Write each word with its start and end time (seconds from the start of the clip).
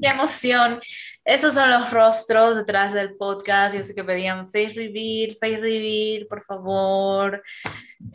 ¡Qué 0.00 0.08
emoción! 0.08 0.80
Esos 1.24 1.54
son 1.54 1.70
los 1.70 1.90
rostros 1.92 2.56
detrás 2.56 2.92
del 2.92 3.16
podcast. 3.16 3.76
Yo 3.76 3.84
sé 3.84 3.94
que 3.94 4.02
pedían 4.02 4.46
face 4.46 4.72
reveal, 4.74 5.36
face 5.40 5.56
reveal, 5.56 6.26
por 6.26 6.44
favor. 6.44 7.42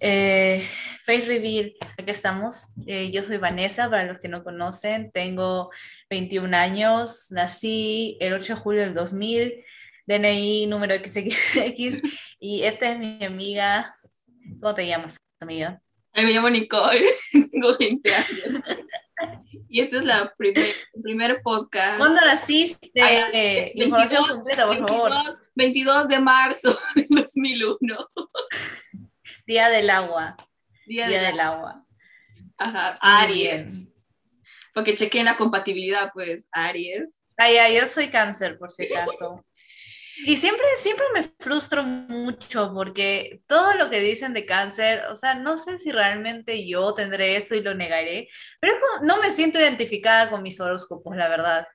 Eh, 0.01 0.65
face 1.05 1.21
reveal, 1.21 1.73
aquí 1.97 2.11
estamos. 2.11 2.73
Eh, 2.85 3.11
yo 3.11 3.23
soy 3.23 3.37
Vanessa, 3.37 3.89
para 3.89 4.03
los 4.03 4.19
que 4.19 4.27
no 4.27 4.43
conocen. 4.43 5.11
Tengo 5.11 5.71
21 6.09 6.53
años. 6.53 7.27
Nací 7.31 8.17
el 8.19 8.33
8 8.33 8.55
de 8.55 8.59
julio 8.59 8.81
del 8.81 8.93
2000. 8.93 9.63
DNI 10.05 10.67
número 10.67 10.95
XXX. 10.95 12.01
Y 12.39 12.63
esta 12.63 12.91
es 12.91 12.99
mi 12.99 13.23
amiga. 13.23 13.93
¿Cómo 14.59 14.73
te 14.73 14.85
llamas, 14.85 15.17
amiga? 15.39 15.81
Me 16.23 16.33
llamo 16.33 16.49
Nicole. 16.49 17.05
Tengo 17.51 17.77
20 17.77 18.15
años. 18.15 18.63
Y 19.69 19.81
este 19.81 19.97
es 19.97 20.05
la 20.05 20.33
primer, 20.37 20.63
el 20.93 21.01
primer 21.01 21.41
podcast. 21.41 21.97
¿Cuándo 21.97 22.21
naciste? 22.21 23.01
Ay, 23.01 23.73
Información 23.75 24.23
22, 24.23 24.37
completa, 24.37 24.65
por 24.65 24.75
22, 24.77 25.09
favor. 25.09 25.39
22 25.55 26.07
de 26.07 26.19
marzo 26.19 26.79
de 26.95 27.05
2001. 27.09 27.97
Día 29.45 29.69
del 29.69 29.89
agua. 29.89 30.37
Día, 30.85 31.09
Día 31.09 31.19
de 31.19 31.25
del 31.25 31.39
agua. 31.39 31.85
Ajá, 32.57 32.97
Aries. 33.01 33.67
Porque 34.73 34.95
chequeen 34.95 35.25
la 35.25 35.35
compatibilidad, 35.35 36.11
pues, 36.13 36.47
Aries. 36.51 37.21
Ay, 37.35 37.57
ay, 37.57 37.77
yo 37.77 37.87
soy 37.87 38.07
cáncer, 38.07 38.57
por 38.57 38.71
si 38.71 38.85
acaso. 38.85 39.43
Y 40.25 40.35
siempre, 40.35 40.65
siempre 40.77 41.05
me 41.13 41.23
frustro 41.39 41.83
mucho 41.83 42.71
porque 42.73 43.41
todo 43.47 43.75
lo 43.75 43.89
que 43.89 43.99
dicen 43.99 44.33
de 44.33 44.45
cáncer, 44.45 45.03
o 45.11 45.15
sea, 45.15 45.35
no 45.35 45.57
sé 45.57 45.77
si 45.77 45.91
realmente 45.91 46.67
yo 46.67 46.93
tendré 46.93 47.35
eso 47.35 47.53
y 47.55 47.61
lo 47.61 47.75
negaré, 47.75 48.27
pero 48.59 48.73
es 48.73 48.79
como- 48.81 49.05
no 49.05 49.21
me 49.21 49.29
siento 49.31 49.59
identificada 49.59 50.29
con 50.29 50.41
mis 50.43 50.59
horóscopos, 50.59 51.15
la 51.15 51.29
verdad. 51.29 51.67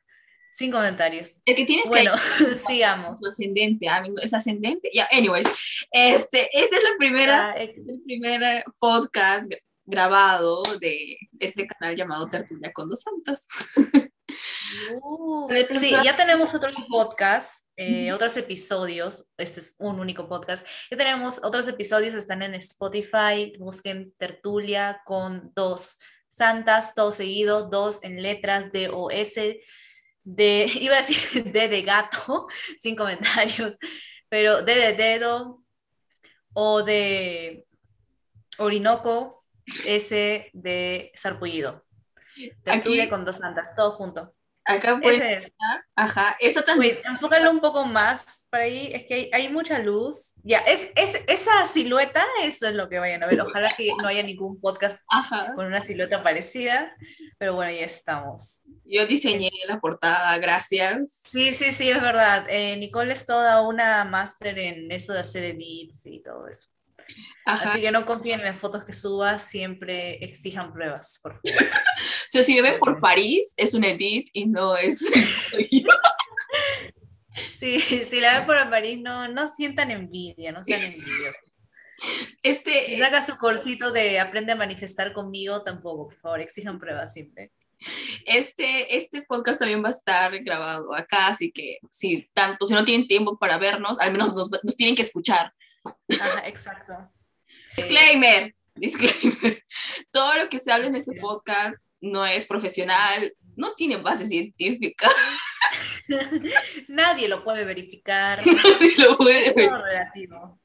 Sin 0.55 0.71
comentarios. 0.71 1.41
El 1.47 1.55
que 1.57 1.65
tienes 1.65 1.89
Bueno, 1.89 2.13
que 2.39 2.45
sigamos. 2.69 3.21
su 3.21 3.29
ascendente, 3.29 3.87
mi- 4.03 4.23
es 4.23 4.35
ascendente. 4.35 4.91
Ya, 4.93 5.09
anyways, 5.13 5.49
este, 5.91 6.49
esta 6.53 6.77
es 6.77 6.83
la 6.83 6.97
primera, 6.99 7.51
Ah, 7.53 7.63
eh, 7.63 7.73
el 7.77 8.03
primer 8.05 8.65
podcast 8.79 9.51
gra- 9.51 9.59
grabado 9.87 10.63
de 10.81 11.17
este 11.41 11.67
canal 11.67 11.97
llamado 11.97 12.27
Tertulia 12.27 12.71
con 12.73 12.89
dos 12.89 13.01
Santas. 13.01 13.47
Uh, 15.03 15.49
Sí, 15.75 15.91
ya 16.05 16.17
tenemos 16.17 16.55
otros 16.55 16.77
podcasts, 16.89 17.67
eh, 17.77 18.13
otros 18.13 18.37
episodios. 18.37 19.31
Este 19.37 19.61
es 19.61 19.75
un 19.79 19.99
único 19.99 20.29
podcast. 20.29 20.67
Ya 20.91 20.97
tenemos 20.97 21.41
otros 21.43 21.69
episodios, 21.69 22.15
están 22.15 22.43
en 22.43 22.55
Spotify. 22.55 23.53
Busquen 23.59 24.13
Tertulia 24.19 25.03
con 25.05 25.53
dos 25.55 25.99
santas, 26.29 26.95
todo 26.95 27.13
seguido, 27.13 27.69
dos 27.69 28.03
en 28.03 28.23
letras 28.23 28.73
D 28.73 28.89
O 28.93 29.11
S. 29.11 29.61
De, 30.25 30.71
iba 30.81 30.95
a 30.95 30.99
decir 30.99 31.53
D 31.53 31.69
de 31.69 31.83
gato, 31.83 32.47
sin 32.79 32.97
comentarios, 32.97 33.79
pero 34.29 34.63
D 34.63 34.75
de 34.75 34.93
dedo 34.95 35.63
o 36.55 36.83
de 36.83 37.67
Orinoco, 38.59 39.43
S 39.87 40.51
de 40.53 41.13
sarpullido. 41.15 41.85
Tertulia 42.65 43.05
Aquí- 43.05 43.11
con 43.11 43.25
dos 43.25 43.37
santas, 43.37 43.75
todo 43.75 43.93
junto. 43.93 44.35
Acá 44.65 45.01
pueden, 45.03 45.21
Ese 45.23 45.33
es. 45.39 45.53
ajá, 45.97 46.37
esa 46.39 46.63
también. 46.63 46.95
Pues 46.95 47.05
enfócalo 47.05 47.51
un 47.51 47.59
poco 47.59 47.85
más 47.85 48.47
para 48.49 48.63
ahí, 48.63 48.93
es 48.95 49.07
que 49.07 49.15
hay, 49.15 49.31
hay 49.33 49.49
mucha 49.49 49.81
luz. 49.81 50.35
Ya, 50.45 50.59
es, 50.59 50.89
es, 50.95 51.21
esa 51.27 51.67
silueta, 51.67 52.25
eso 52.45 52.69
es 52.69 52.75
lo 52.77 52.89
que 52.89 53.01
vayan 53.01 53.25
a 53.25 53.27
ver. 53.27 53.41
Ojalá 53.41 53.69
que 53.77 53.91
no 54.01 54.07
haya 54.07 54.23
ningún 54.23 54.61
podcast 54.61 55.01
Ajá. 55.09 55.53
con 55.55 55.67
una 55.67 55.81
silueta 55.81 56.23
parecida, 56.23 56.95
pero 57.39 57.57
bueno, 57.57 57.73
ya 57.73 57.87
estamos. 57.87 58.61
Yo 58.85 59.05
diseñé 59.05 59.51
la 59.67 59.81
portada, 59.81 60.39
gracias. 60.39 61.23
Sí, 61.29 61.53
sí, 61.55 61.73
sí, 61.73 61.91
es 61.91 62.01
verdad. 62.01 62.47
Eh, 62.49 62.77
Nicole 62.77 63.15
es 63.15 63.27
toda 63.27 63.63
una 63.67 64.05
máster 64.05 64.57
en 64.61 64.93
eso 64.93 65.13
de 65.13 65.21
hacer 65.21 65.43
edits 65.43 66.07
y 66.07 66.23
todo 66.23 66.47
eso. 66.47 66.69
Ajá. 67.45 67.73
Así 67.73 67.81
que 67.81 67.91
no 67.91 68.07
confíen 68.07 68.41
en 68.41 68.47
las 68.47 68.59
fotos 68.61 68.85
que 68.85 68.93
suba, 68.93 69.39
siempre 69.39 70.25
exijan 70.25 70.73
pruebas, 70.73 71.19
por 71.23 71.33
favor. 71.35 71.43
O 72.03 72.33
sea, 72.33 72.43
si 72.43 72.55
me 72.55 72.63
ven 72.63 72.79
por 72.79 72.99
París, 72.99 73.53
es 73.59 73.75
un 73.75 73.85
edit 73.85 74.27
y 74.33 74.47
no 74.47 74.75
es. 74.75 75.01
soy 75.51 75.69
yo. 75.71 75.89
Sí, 77.35 77.79
si 77.79 78.21
la 78.21 78.39
ven 78.39 78.47
por 78.47 78.71
París, 78.71 78.99
no, 79.03 79.29
no 79.29 79.47
sientan 79.47 79.91
envidia, 79.91 80.51
no 80.51 80.65
sean 80.65 80.83
envidiosos. 80.83 81.37
Si 82.01 82.37
Este, 82.43 82.99
saca 82.99 83.21
su 83.21 83.37
cursito 83.37 83.93
de 83.93 84.19
aprende 84.19 84.53
a 84.53 84.57
manifestar 84.57 85.13
conmigo, 85.13 85.63
tampoco, 85.63 86.09
por 86.09 86.19
favor, 86.21 86.41
exijan 86.41 86.79
pruebas 86.79 87.13
siempre. 87.13 87.53
este, 88.25 88.97
este 88.97 89.23
podcast 89.23 89.59
también 89.59 89.85
va 89.85 89.89
a 89.89 89.93
estar 89.93 90.39
grabado 90.43 90.95
acá, 90.95 91.27
así 91.29 91.53
que 91.53 91.79
si 91.91 92.29
tanto, 92.33 92.65
si 92.65 92.73
no 92.75 92.85
tienen 92.85 93.07
tiempo 93.07 93.39
para 93.39 93.59
vernos, 93.59 94.01
al 94.01 94.13
menos 94.13 94.35
nos, 94.35 94.49
nos 94.63 94.77
tienen 94.77 94.95
que 94.97 95.03
escuchar. 95.03 95.53
Ajá, 96.21 96.47
exacto. 96.47 96.93
Disclaimer, 97.77 98.55
disclaimer. 98.75 99.65
Todo 100.11 100.37
lo 100.37 100.49
que 100.49 100.59
se 100.59 100.73
habla 100.73 100.89
en 100.89 100.97
este 100.97 101.13
podcast 101.21 101.87
no 102.01 102.27
es 102.27 102.47
profesional, 102.47 103.35
no 103.57 103.75
tiene 103.75 103.97
base 103.97 104.27
científica. 104.27 105.09
Nadie 106.89 107.29
lo 107.29 107.45
puede 107.45 107.65
verificar. 107.65 108.45
Nadie 108.47 108.95
lo 108.99 109.17
puede 109.17 109.49
Es 109.49 109.55
todo 109.55 109.83
relativo. 109.83 110.61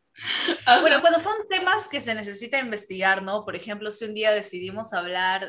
Ajá. 0.66 0.82
Bueno, 0.82 1.00
cuando 1.02 1.20
son 1.20 1.36
temas 1.50 1.88
que 1.88 2.02
se 2.02 2.16
necesita 2.16 2.60
investigar, 2.60 3.22
¿no? 3.22 3.46
Por 3.46 3.56
ejemplo, 3.56 3.92
si 3.92 4.06
un 4.06 4.16
día 4.16 4.32
decidimos 4.32 4.94
hablar, 4.94 5.48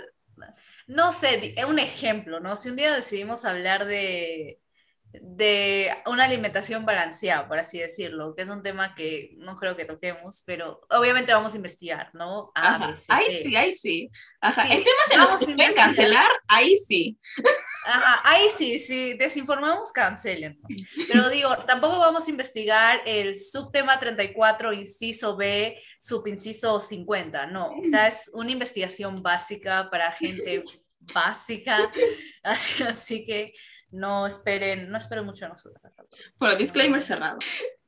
no 0.87 1.11
sé, 1.13 1.55
un 1.67 1.79
ejemplo, 1.79 2.39
¿no? 2.39 2.55
Si 2.55 2.69
un 2.69 2.77
día 2.77 2.95
decidimos 2.95 3.47
hablar 3.47 3.87
de, 3.87 4.61
de 5.13 5.91
una 6.07 6.25
alimentación 6.25 6.85
balanceada, 6.85 7.49
por 7.49 7.59
así 7.59 7.79
decirlo, 7.79 8.35
que 8.35 8.43
es 8.43 8.49
un 8.49 8.63
tema 8.63 8.95
que 8.95 9.33
no 9.39 9.57
creo 9.57 9.77
que 9.77 9.85
toquemos, 9.87 10.43
pero 10.45 10.81
obviamente 10.91 11.33
vamos 11.33 11.55
a 11.55 11.57
investigar, 11.57 12.11
¿no? 12.15 12.53
A. 12.55 12.79
B, 12.89 12.95
C, 12.97 13.07
Ahí 13.09 13.25
D. 13.27 13.43
sí, 13.43 13.57
ahí 13.57 13.73
sí. 13.73 14.11
Ajá. 14.41 14.63
Sí, 14.63 14.73
En 14.73 14.85
temas 14.85 15.11
en 15.11 15.21
los 15.21 15.29
vamos 15.29 15.41
que 15.41 15.45
a 15.45 15.49
se 15.49 15.55
pueden 15.55 15.71
investigar. 15.71 15.87
cancelar, 15.87 16.31
ahí 16.49 16.77
sí. 16.77 17.19
Ajá, 17.87 18.21
ahí 18.25 18.49
sí, 18.57 18.79
sí, 18.79 19.15
desinformamos, 19.15 19.93
cancelen. 19.93 20.61
Pero 21.13 21.29
digo, 21.31 21.57
tampoco 21.59 21.99
vamos 21.99 22.27
a 22.27 22.31
investigar 22.31 23.01
el 23.07 23.35
subtema 23.35 23.99
34, 23.99 24.73
inciso 24.75 25.37
B, 25.37 25.81
subinciso 26.01 26.79
50, 26.81 27.47
no. 27.47 27.71
O 27.79 27.83
sea, 27.83 28.09
es 28.09 28.31
una 28.35 28.51
investigación 28.51 29.23
básica 29.23 29.89
para 29.91 30.13
gente 30.13 30.63
básica, 31.15 31.79
así, 32.43 32.83
así 32.83 33.25
que 33.25 33.55
no 33.91 34.27
esperen, 34.27 34.91
no 34.91 34.99
esperen 34.99 35.25
mucho 35.25 35.45
de 35.47 35.51
nosotros. 35.53 35.81
Bueno, 36.39 36.57
disclaimer 36.57 37.03
cerrado. 37.03 37.39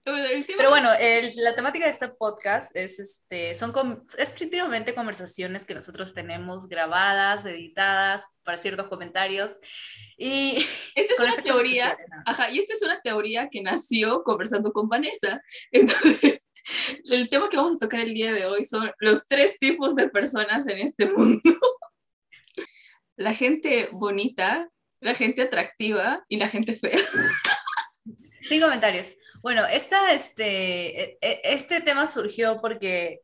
Pero 0.57 0.71
bueno, 0.71 0.89
el- 0.99 1.31
la 1.37 1.55
temática 1.55 1.85
de 1.85 1.91
este 1.91 2.09
podcast 2.09 2.75
es, 2.75 2.99
este, 2.99 3.55
son 3.55 3.71
com- 3.71 4.03
es 4.19 4.31
principalmente 4.31 4.95
conversaciones 4.95 5.65
que 5.67 5.75
nosotros 5.75 6.15
tenemos 6.15 6.67
grabadas, 6.69 7.45
editadas 7.45 8.25
para 8.43 8.57
ciertos 8.57 8.89
comentarios. 8.89 9.59
Y 10.17 10.57
esta 10.95 11.13
es 11.15 11.21
una 11.21 11.37
teoría, 11.37 11.95
ajá, 12.27 12.51
y 12.51 12.59
esta 12.59 12.73
es 12.73 12.83
una 12.83 13.01
teoría 13.03 13.49
que 13.51 13.63
nació 13.63 14.23
conversando 14.25 14.73
con 14.73 14.89
Vanessa. 14.89 15.41
Entonces, 15.71 16.51
el 17.05 17.29
tema 17.29 17.49
que 17.51 17.59
vamos 17.59 17.77
a 17.77 17.79
tocar 17.79 18.01
el 18.01 18.15
día 18.15 18.33
de 18.33 18.47
hoy 18.47 18.65
son 18.65 18.91
los 18.99 19.27
tres 19.27 19.59
tipos 19.59 19.95
de 19.95 20.09
personas 20.09 20.67
en 20.67 20.79
este 20.79 21.07
mundo. 21.11 21.41
La 23.17 23.35
gente 23.35 23.91
bonita, 23.93 24.71
la 25.01 25.15
gente 25.15 25.43
atractiva 25.43 26.25
y 26.29 26.39
la 26.39 26.49
gente 26.49 26.75
fea. 26.75 26.99
Sin 28.43 28.61
comentarios. 28.61 29.13
Bueno, 29.43 29.67
esta, 29.67 30.13
este, 30.13 31.03
e- 31.03 31.19
e- 31.21 31.41
este 31.45 31.81
tema 31.81 32.07
surgió 32.07 32.57
porque, 32.57 33.21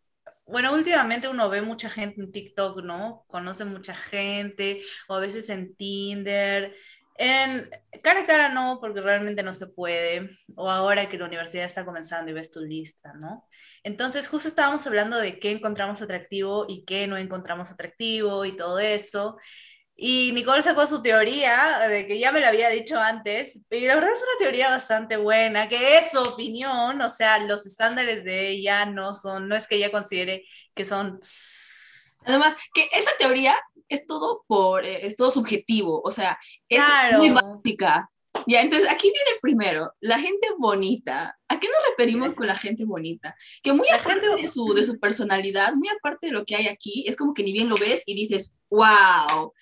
bueno, 0.47 0.73
últimamente 0.73 1.29
uno 1.29 1.51
ve 1.51 1.63
mucha 1.63 1.91
gente 1.91 2.21
en 2.23 2.33
TikTok, 2.33 2.83
¿no? 2.83 3.25
Conoce 3.29 3.65
mucha 3.65 3.95
gente, 3.95 4.83
o 5.09 5.15
a 5.15 5.21
veces 5.21 5.49
en 5.51 5.75
Tinder. 5.77 6.75
En 7.19 7.71
cara 8.03 8.21
a 8.21 8.25
cara 8.25 8.49
no, 8.51 8.79
porque 8.81 9.01
realmente 9.01 9.43
no 9.43 9.55
se 9.55 9.67
puede, 9.69 10.31
o 10.55 10.71
ahora 10.71 11.09
que 11.09 11.19
la 11.19 11.25
universidad 11.25 11.65
está 11.65 11.85
comenzando 11.85 12.31
y 12.31 12.35
ves 12.35 12.51
tu 12.51 12.61
lista, 12.61 13.15
¿no? 13.15 13.47
Entonces, 13.83 14.29
justo 14.29 14.49
estábamos 14.49 14.87
hablando 14.87 15.19
de 15.19 15.39
qué 15.39 15.51
encontramos 15.53 16.03
atractivo 16.03 16.67
y 16.69 16.85
qué 16.85 17.07
no 17.07 17.17
encontramos 17.17 17.71
atractivo 17.71 18.45
y 18.45 18.57
todo 18.57 18.79
eso. 18.79 19.39
Y 19.99 20.33
Nicole 20.33 20.63
sacó 20.63 20.87
su 20.87 21.01
teoría, 21.01 21.79
de 21.89 22.07
que 22.07 22.19
ya 22.19 22.31
me 22.31 22.41
lo 22.41 22.47
había 22.49 22.69
dicho 22.69 22.99
antes, 23.01 23.61
y 23.71 23.81
la 23.81 23.95
verdad 23.95 24.13
es 24.13 24.21
una 24.23 24.39
teoría 24.39 24.69
bastante 24.69 25.17
buena, 25.17 25.71
que 25.71 25.97
es 25.97 26.11
su 26.11 26.21
opinión, 26.21 27.01
o 27.01 27.09
sea, 27.09 27.39
los 27.39 27.65
estándares 27.65 28.23
de 28.23 28.49
ella 28.51 28.85
no 28.85 29.15
son, 29.15 29.49
no 29.49 29.57
es 29.57 29.67
que 29.67 29.77
ella 29.77 29.91
considere 29.91 30.45
que 30.75 30.85
son... 30.85 31.19
Además, 32.27 32.57
que 32.75 32.89
esa 32.93 33.11
teoría 33.19 33.57
es 33.89 34.07
todo 34.07 34.45
por, 34.47 34.85
eh, 34.85 35.07
es 35.07 35.17
todo 35.17 35.31
subjetivo, 35.31 36.03
o 36.05 36.11
sea, 36.11 36.39
es 36.69 36.85
Claro. 36.85 37.19
muy 37.19 37.31
básica. 37.31 38.11
Ya, 38.47 38.61
entonces 38.61 38.89
aquí 38.91 39.11
viene 39.11 39.31
el 39.35 39.41
primero, 39.41 39.95
la 40.01 40.19
gente 40.19 40.47
bonita. 40.59 41.39
¿A 41.49 41.59
qué 41.59 41.69
nos 41.69 41.77
referimos 41.91 42.35
con 42.35 42.47
la 42.47 42.55
gente 42.55 42.85
bonita? 42.85 43.35
Que 43.63 43.73
muy 43.73 43.89
aparte 43.89 44.29
de, 44.29 44.51
su, 44.51 44.75
de 44.75 44.85
su 44.85 45.01
personalidad, 45.01 45.73
muy 45.75 45.89
aparte 45.89 46.27
de 46.27 46.33
lo 46.33 46.45
que 46.45 46.55
hay 46.55 46.69
aquí, 46.69 47.05
es 47.09 47.17
como 47.17 47.33
que 47.33 47.43
ni 47.43 47.53
bien 47.53 47.69
lo 47.69 47.77
ves 47.77 48.03
y 48.05 48.15
dices, 48.15 48.55
wow, 48.69 49.55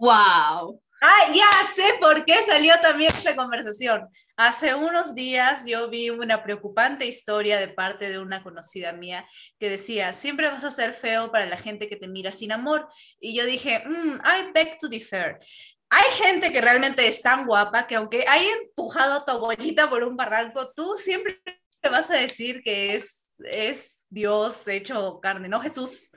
wow. 0.00 0.82
Ah, 1.02 1.32
ya 1.32 1.68
sé 1.74 1.94
por 1.98 2.24
qué 2.24 2.42
salió 2.42 2.74
también 2.82 3.12
esa 3.14 3.34
conversación. 3.34 4.08
Hace 4.36 4.74
unos 4.74 5.14
días 5.14 5.62
yo 5.66 5.88
vi 5.88 6.10
una 6.10 6.42
preocupante 6.42 7.06
historia 7.06 7.58
de 7.58 7.68
parte 7.68 8.10
de 8.10 8.18
una 8.18 8.42
conocida 8.42 8.92
mía 8.92 9.26
que 9.58 9.70
decía, 9.70 10.12
siempre 10.12 10.48
vas 10.48 10.64
a 10.64 10.70
ser 10.70 10.92
feo 10.92 11.30
para 11.30 11.46
la 11.46 11.56
gente 11.56 11.88
que 11.88 11.96
te 11.96 12.08
mira 12.08 12.32
sin 12.32 12.52
amor. 12.52 12.88
Y 13.18 13.34
yo 13.34 13.46
dije, 13.46 13.82
mm, 13.86 14.16
I 14.16 14.52
beg 14.52 14.78
to 14.78 14.88
differ. 14.88 15.38
Hay 15.90 16.10
gente 16.22 16.52
que 16.52 16.60
realmente 16.60 17.06
es 17.06 17.22
tan 17.22 17.46
guapa 17.46 17.86
que 17.86 17.96
aunque 17.96 18.24
haya 18.28 18.52
empujado 18.62 19.14
a 19.14 19.24
tu 19.24 19.32
abuelita 19.32 19.88
por 19.88 20.04
un 20.04 20.16
barranco, 20.16 20.70
tú 20.72 20.94
siempre 20.96 21.42
te 21.80 21.88
vas 21.88 22.10
a 22.10 22.14
decir 22.14 22.62
que 22.62 22.94
es, 22.94 23.28
es 23.44 24.06
Dios 24.10 24.68
hecho 24.68 25.18
carne, 25.20 25.48
no 25.48 25.60
Jesús. 25.60 26.10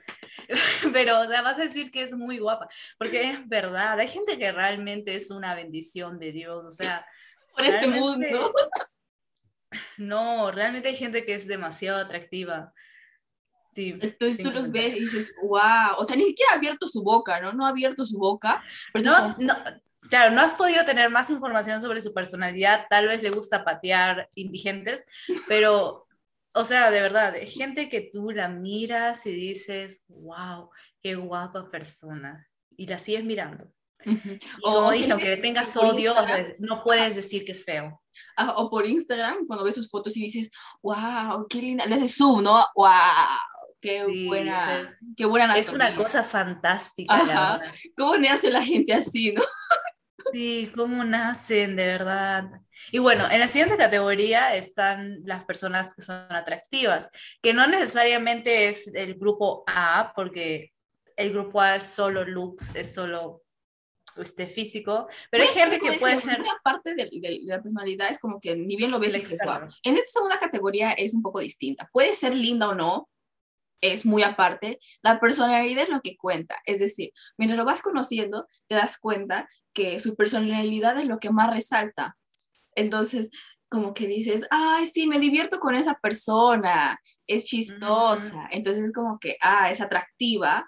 Pero, 0.92 1.20
o 1.20 1.26
sea, 1.26 1.42
vas 1.42 1.58
a 1.58 1.62
decir 1.62 1.90
que 1.90 2.02
es 2.02 2.14
muy 2.14 2.38
guapa, 2.38 2.68
porque 2.98 3.30
es 3.30 3.48
verdad, 3.48 3.98
hay 3.98 4.08
gente 4.08 4.38
que 4.38 4.52
realmente 4.52 5.14
es 5.14 5.30
una 5.30 5.54
bendición 5.54 6.18
de 6.18 6.32
Dios, 6.32 6.64
o 6.64 6.70
sea... 6.70 7.06
Por 7.54 7.64
este 7.64 7.86
mundo. 7.86 8.52
No, 9.98 10.52
realmente 10.52 10.88
hay 10.88 10.94
gente 10.94 11.24
que 11.24 11.34
es 11.34 11.48
demasiado 11.48 11.98
atractiva. 11.98 12.72
Sí, 13.72 13.98
Entonces 14.00 14.40
tú 14.40 14.52
los 14.52 14.70
ves 14.70 14.94
y 14.94 15.00
dices, 15.00 15.34
wow, 15.42 15.96
o 15.98 16.04
sea, 16.04 16.14
ni 16.14 16.26
siquiera 16.26 16.52
ha 16.52 16.56
abierto 16.56 16.86
su 16.86 17.02
boca, 17.02 17.40
¿no? 17.40 17.52
No 17.52 17.66
ha 17.66 17.70
abierto 17.70 18.04
su 18.04 18.16
boca. 18.18 18.62
no, 19.02 19.36
no, 19.38 19.56
claro, 20.08 20.32
no 20.32 20.40
has 20.42 20.54
podido 20.54 20.84
tener 20.84 21.10
más 21.10 21.30
información 21.30 21.80
sobre 21.80 22.00
su 22.00 22.14
personalidad, 22.14 22.86
tal 22.88 23.08
vez 23.08 23.22
le 23.22 23.30
gusta 23.30 23.64
patear 23.64 24.28
indigentes, 24.36 25.04
pero, 25.48 26.03
o 26.54 26.64
sea, 26.64 26.90
de 26.90 27.00
verdad, 27.00 27.34
gente 27.44 27.88
que 27.88 28.10
tú 28.12 28.30
la 28.30 28.48
miras 28.48 29.26
y 29.26 29.32
dices, 29.32 30.04
wow, 30.08 30.70
qué 31.02 31.16
guapa 31.16 31.68
persona, 31.68 32.48
y 32.76 32.86
la 32.86 32.98
sigues 32.98 33.24
mirando. 33.24 33.70
O 34.62 34.74
como 34.74 34.90
dije, 34.92 35.10
aunque 35.10 35.36
tengas 35.38 35.76
odio, 35.76 36.14
no 36.58 36.82
puedes 36.84 37.16
decir 37.16 37.44
que 37.44 37.52
es 37.52 37.64
feo. 37.64 38.02
o 38.56 38.70
por 38.70 38.86
Instagram, 38.86 39.46
cuando 39.46 39.64
ves 39.64 39.74
sus 39.74 39.90
fotos 39.90 40.16
y 40.16 40.24
dices, 40.24 40.50
wow, 40.82 41.46
qué 41.48 41.60
linda, 41.60 41.86
le 41.86 41.96
haces 41.96 42.16
zoom, 42.16 42.42
¿no? 42.42 42.64
Wow, 42.74 42.90
Qué 43.84 44.26
buena, 44.26 44.80
es, 44.80 44.96
qué 45.14 45.26
buena 45.26 45.58
Es 45.58 45.70
una 45.70 45.94
cosa 45.94 46.24
fantástica. 46.24 47.60
¿Cómo 47.94 48.16
nace 48.16 48.50
la 48.50 48.62
gente 48.62 48.94
así, 48.94 49.32
no? 49.32 49.42
Sí, 50.32 50.70
cómo 50.74 51.04
nacen, 51.04 51.76
de 51.76 51.86
verdad. 51.86 52.50
Y 52.90 52.98
bueno, 52.98 53.30
en 53.30 53.40
la 53.40 53.48
siguiente 53.48 53.76
categoría 53.76 54.54
están 54.54 55.20
las 55.24 55.44
personas 55.44 55.94
que 55.94 56.02
son 56.02 56.26
atractivas, 56.30 57.10
que 57.42 57.54
no 57.54 57.66
necesariamente 57.66 58.68
es 58.68 58.88
el 58.94 59.14
grupo 59.14 59.64
A, 59.66 60.12
porque 60.14 60.72
el 61.16 61.32
grupo 61.32 61.60
A 61.60 61.76
es 61.76 61.84
solo 61.84 62.24
looks, 62.24 62.74
es 62.74 62.94
solo 62.94 63.42
este, 64.16 64.46
físico, 64.46 65.08
pero 65.30 65.44
hay 65.44 65.50
gente 65.50 65.78
que 65.78 65.98
puede 65.98 66.20
ser... 66.20 66.40
Una 66.40 66.60
parte 66.62 66.94
de, 66.94 67.08
la 67.42 67.62
personalidad 67.62 68.10
es 68.10 68.18
como 68.18 68.40
que 68.40 68.54
ni 68.56 68.76
bien 68.76 68.90
lo 68.90 68.98
ves, 68.98 69.14
En 69.14 69.96
esta 69.96 70.10
segunda 70.10 70.38
categoría 70.38 70.92
es 70.92 71.14
un 71.14 71.22
poco 71.22 71.40
distinta. 71.40 71.88
Puede 71.92 72.14
ser 72.14 72.34
linda 72.34 72.68
o 72.68 72.74
no, 72.74 73.08
es 73.92 74.06
muy 74.06 74.22
aparte, 74.22 74.78
la 75.02 75.20
personalidad 75.20 75.82
es 75.82 75.88
lo 75.90 76.00
que 76.00 76.16
cuenta. 76.16 76.56
Es 76.64 76.78
decir, 76.78 77.10
mientras 77.36 77.58
lo 77.58 77.64
vas 77.64 77.82
conociendo, 77.82 78.46
te 78.66 78.74
das 78.74 78.98
cuenta 78.98 79.46
que 79.72 80.00
su 80.00 80.16
personalidad 80.16 80.98
es 80.98 81.06
lo 81.06 81.18
que 81.18 81.30
más 81.30 81.52
resalta. 81.52 82.16
Entonces, 82.74 83.30
como 83.68 83.92
que 83.92 84.06
dices, 84.06 84.46
ay, 84.50 84.86
sí, 84.86 85.06
me 85.06 85.18
divierto 85.18 85.58
con 85.60 85.74
esa 85.74 85.94
persona, 85.94 86.98
es 87.26 87.44
chistosa. 87.44 88.48
Entonces, 88.50 88.92
como 88.92 89.18
que, 89.18 89.36
ah, 89.42 89.70
es 89.70 89.80
atractiva 89.80 90.66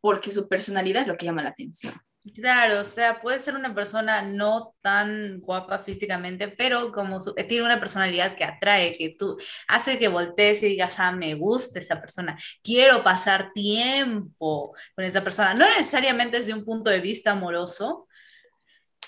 porque 0.00 0.32
su 0.32 0.48
personalidad 0.48 1.02
es 1.02 1.08
lo 1.08 1.16
que 1.16 1.26
llama 1.26 1.42
la 1.42 1.50
atención. 1.50 1.94
Claro, 2.34 2.80
o 2.80 2.84
sea, 2.84 3.20
puede 3.20 3.38
ser 3.38 3.54
una 3.54 3.74
persona 3.74 4.22
no 4.22 4.74
tan 4.80 5.40
guapa 5.40 5.78
físicamente, 5.78 6.48
pero 6.48 6.92
como 6.92 7.18
tiene 7.48 7.64
una 7.64 7.78
personalidad 7.78 8.34
que 8.34 8.44
atrae, 8.44 8.92
que 8.92 9.14
tú 9.18 9.38
hace 9.66 9.98
que 9.98 10.08
voltees 10.08 10.62
y 10.62 10.68
digas, 10.68 10.96
ah, 10.98 11.12
me 11.12 11.34
gusta 11.34 11.78
esa 11.78 12.00
persona, 12.00 12.36
quiero 12.62 13.04
pasar 13.04 13.52
tiempo 13.52 14.74
con 14.94 15.04
esa 15.04 15.22
persona. 15.22 15.54
No 15.54 15.68
necesariamente 15.68 16.38
desde 16.38 16.54
un 16.54 16.64
punto 16.64 16.90
de 16.90 17.00
vista 17.00 17.32
amoroso. 17.32 18.06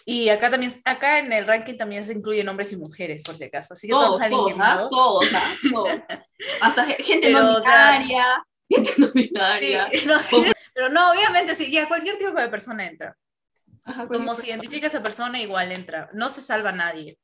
Y 0.07 0.29
acá 0.29 0.51
también, 0.51 0.73
acá 0.85 1.19
en 1.19 1.33
el 1.33 1.47
ranking 1.47 1.77
también 1.77 2.05
se 2.05 2.13
incluyen 2.13 2.49
hombres 2.49 2.73
y 2.73 2.77
mujeres, 2.77 3.23
por 3.25 3.37
si 3.37 3.45
acaso. 3.45 3.75
Así 3.75 3.87
que 3.87 3.93
todos, 3.93 4.19
todos, 4.19 4.55
¿ah? 4.59 4.87
todos, 4.91 5.29
¿ah? 5.35 5.55
todos, 5.71 6.01
Hasta 6.61 6.85
gente 6.99 7.31
no 7.31 7.59
binaria, 7.59 8.45
gente 8.69 8.93
no 8.99 9.09
binaria. 9.13 9.89
Pero 10.75 10.89
no, 10.89 11.13
obviamente, 11.13 11.55
sí, 11.55 11.71
ya 11.71 11.89
cualquier 11.89 12.19
tipo 12.19 12.33
de 12.33 12.49
persona 12.49 12.87
entra. 12.87 13.17
Como 14.09 14.35
se 14.35 14.49
identifica 14.49 14.87
esa 14.87 15.03
persona, 15.03 15.41
igual 15.41 15.73
entra. 15.73 16.11
No 16.13 16.29
se 16.29 16.43
salva 16.43 16.73
nadie. 16.73 17.19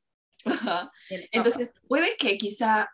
Entonces, 1.31 1.73
puede 1.87 2.15
que 2.17 2.37
quizá 2.37 2.89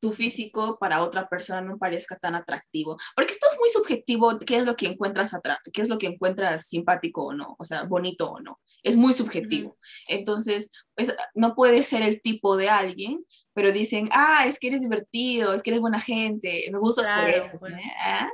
tu 0.00 0.12
físico 0.12 0.78
para 0.78 1.02
otra 1.02 1.28
persona 1.28 1.60
no 1.60 1.78
parezca 1.78 2.16
tan 2.16 2.34
atractivo, 2.34 2.96
porque 3.14 3.32
esto 3.32 3.46
es 3.52 3.58
muy 3.58 3.68
subjetivo, 3.68 4.38
qué 4.38 4.56
es 4.56 4.64
lo 4.64 4.74
que 4.74 4.86
encuentras 4.86 5.32
qué 5.72 5.82
es 5.82 5.88
lo 5.88 5.98
que 5.98 6.06
encuentras 6.06 6.66
simpático 6.66 7.26
o 7.26 7.34
no, 7.34 7.54
o 7.58 7.64
sea, 7.64 7.84
bonito 7.84 8.30
o 8.30 8.40
no, 8.40 8.58
es 8.82 8.96
muy 8.96 9.12
subjetivo. 9.12 9.76
Entonces, 10.08 10.72
pues, 10.94 11.14
no 11.34 11.54
puede 11.54 11.82
ser 11.82 12.02
el 12.02 12.22
tipo 12.22 12.56
de 12.56 12.70
alguien, 12.70 13.24
pero 13.52 13.72
dicen, 13.72 14.08
ah, 14.12 14.44
es 14.46 14.58
que 14.58 14.68
eres 14.68 14.80
divertido, 14.80 15.52
es 15.52 15.62
que 15.62 15.70
eres 15.70 15.82
buena 15.82 16.00
gente, 16.00 16.66
me 16.72 16.78
gustas 16.78 17.06
por 17.20 17.28
eso. 17.28 17.58
¿Ah? 18.00 18.30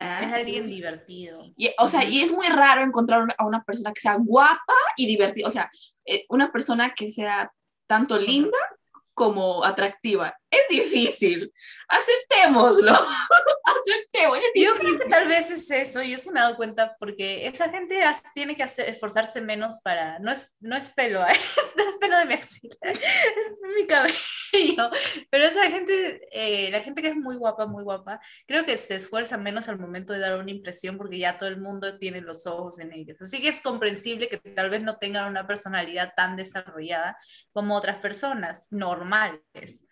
Ah, 0.00 0.20
es 0.22 0.32
alguien 0.32 0.66
divertido. 0.68 1.42
Y, 1.56 1.70
o 1.78 1.88
sea, 1.88 2.04
y 2.04 2.20
es 2.20 2.32
muy 2.32 2.46
raro 2.46 2.82
encontrar 2.82 3.26
a 3.36 3.44
una 3.44 3.64
persona 3.64 3.92
que 3.92 4.00
sea 4.00 4.14
guapa 4.14 4.74
y 4.96 5.06
divertida. 5.06 5.46
O 5.46 5.50
sea, 5.50 5.70
eh, 6.04 6.24
una 6.28 6.52
persona 6.52 6.90
que 6.90 7.08
sea 7.08 7.52
tanto 7.86 8.18
linda 8.18 8.58
como 9.14 9.64
atractiva. 9.64 10.38
Es 10.50 10.66
difícil. 10.70 11.52
Aceptémoslo. 11.88 12.92
Aceptémoslo. 13.64 14.42
Yo 14.54 14.74
creo 14.76 14.98
que 14.98 15.08
tal 15.08 15.26
vez 15.26 15.50
es 15.50 15.70
eso. 15.70 16.02
Yo 16.02 16.18
sí 16.18 16.30
me 16.30 16.40
he 16.40 16.42
dado 16.42 16.56
cuenta 16.56 16.96
porque 16.98 17.46
esa 17.46 17.68
gente 17.70 18.00
tiene 18.34 18.56
que 18.56 18.62
hacer, 18.62 18.88
esforzarse 18.88 19.40
menos 19.40 19.80
para. 19.82 20.18
No 20.18 20.30
es, 20.30 20.56
no 20.60 20.76
es 20.76 20.90
pelo, 20.90 21.26
es 21.26 21.96
pelo 22.00 22.18
de 22.18 22.26
mi 22.26 22.34
axila. 22.34 22.76
Es 22.88 23.54
mi 23.76 23.86
cabello. 23.86 24.90
Pero 25.30 25.44
esa 25.44 25.70
gente, 25.70 26.28
eh, 26.32 26.70
la 26.70 26.80
gente 26.80 27.02
que 27.02 27.08
es 27.08 27.16
muy 27.16 27.36
guapa, 27.36 27.66
muy 27.66 27.84
guapa, 27.84 28.20
creo 28.46 28.64
que 28.64 28.76
se 28.76 28.96
esfuerza 28.96 29.36
menos 29.36 29.68
al 29.68 29.78
momento 29.78 30.12
de 30.12 30.18
dar 30.18 30.38
una 30.38 30.50
impresión 30.50 30.96
porque 30.96 31.18
ya 31.18 31.38
todo 31.38 31.48
el 31.48 31.58
mundo 31.58 31.98
tiene 31.98 32.20
los 32.20 32.46
ojos 32.46 32.78
en 32.80 32.92
ellos. 32.92 33.16
Así 33.20 33.40
que 33.40 33.48
es 33.48 33.60
comprensible 33.60 34.28
que 34.28 34.38
tal 34.38 34.70
vez 34.70 34.82
no 34.82 34.98
tengan 34.98 35.28
una 35.28 35.46
personalidad 35.46 36.12
tan 36.16 36.36
desarrollada 36.36 37.18
como 37.52 37.76
otras 37.76 37.98
personas 37.98 38.66
normales. 38.70 39.86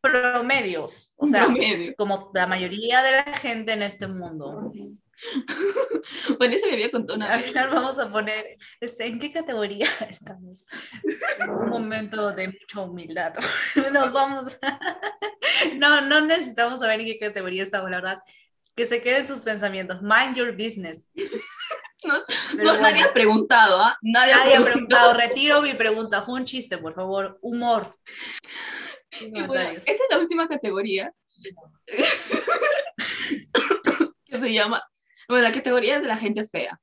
Promedios, 0.00 1.14
o 1.16 1.28
sea, 1.28 1.46
como 1.96 2.30
la 2.34 2.46
mayoría 2.46 3.02
de 3.02 3.12
la 3.12 3.36
gente 3.36 3.72
en 3.72 3.82
este 3.82 4.08
mundo. 4.08 4.72
bueno, 6.38 6.54
eso 6.54 6.66
me 6.66 6.72
había 6.72 6.90
contado 6.90 7.16
una 7.16 7.28
vez. 7.28 7.36
Al 7.36 7.44
final 7.44 7.70
vamos 7.70 7.98
a 7.98 8.10
poner, 8.10 8.56
este, 8.80 9.06
¿en 9.06 9.18
qué 9.18 9.32
categoría 9.32 9.86
estamos? 10.08 10.66
Un 11.48 11.68
momento 11.68 12.32
de 12.32 12.48
mucha 12.48 12.80
humildad. 12.80 13.34
Nos 13.92 14.12
vamos. 14.12 14.58
no, 15.78 16.00
no 16.00 16.20
necesitamos 16.22 16.80
saber 16.80 17.00
en 17.00 17.06
qué 17.06 17.18
categoría 17.18 17.62
estamos, 17.62 17.90
la 17.90 17.98
verdad. 17.98 18.22
Que 18.74 18.86
se 18.86 19.02
queden 19.02 19.26
sus 19.26 19.42
pensamientos. 19.42 20.00
Mind 20.02 20.34
your 20.34 20.52
business. 20.52 21.10
No, 22.56 22.78
nadie 22.78 23.02
ha 23.02 23.12
preguntado, 23.12 23.80
¿ah? 23.80 23.96
Nadie, 24.02 24.32
ha 24.32 24.64
preguntado. 24.64 25.12
Retiro 25.12 25.62
mi 25.62 25.74
pregunta. 25.74 26.22
Fue 26.22 26.34
un 26.34 26.44
chiste, 26.44 26.78
por 26.78 26.94
favor. 26.94 27.38
Humor. 27.42 27.94
Esta 29.12 29.92
es 29.92 30.00
la 30.10 30.18
última 30.18 30.48
categoría. 30.48 31.12
que 34.24 34.38
se 34.38 34.52
llama. 34.52 34.82
Bueno, 35.28 35.44
la 35.44 35.52
categoría 35.52 35.96
es 35.96 36.02
de 36.02 36.08
la 36.08 36.16
gente 36.16 36.44
fea. 36.44 36.78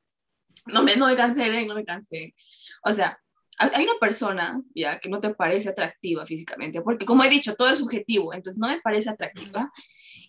No 0.67 0.83
me, 0.83 0.95
no 0.95 1.07
me 1.07 1.15
cansé, 1.15 1.65
no 1.65 1.75
me 1.75 1.85
cansé. 1.85 2.35
O 2.83 2.93
sea, 2.93 3.19
hay 3.59 3.83
una 3.83 3.99
persona 3.99 4.61
ya 4.73 4.99
que 4.99 5.09
no 5.09 5.19
te 5.19 5.33
parece 5.33 5.69
atractiva 5.69 6.25
físicamente, 6.25 6.81
porque 6.81 7.05
como 7.05 7.23
he 7.23 7.29
dicho, 7.29 7.55
todo 7.55 7.69
es 7.69 7.79
subjetivo, 7.79 8.33
entonces 8.33 8.59
no 8.59 8.69
me 8.69 8.79
parece 8.79 9.09
atractiva. 9.09 9.69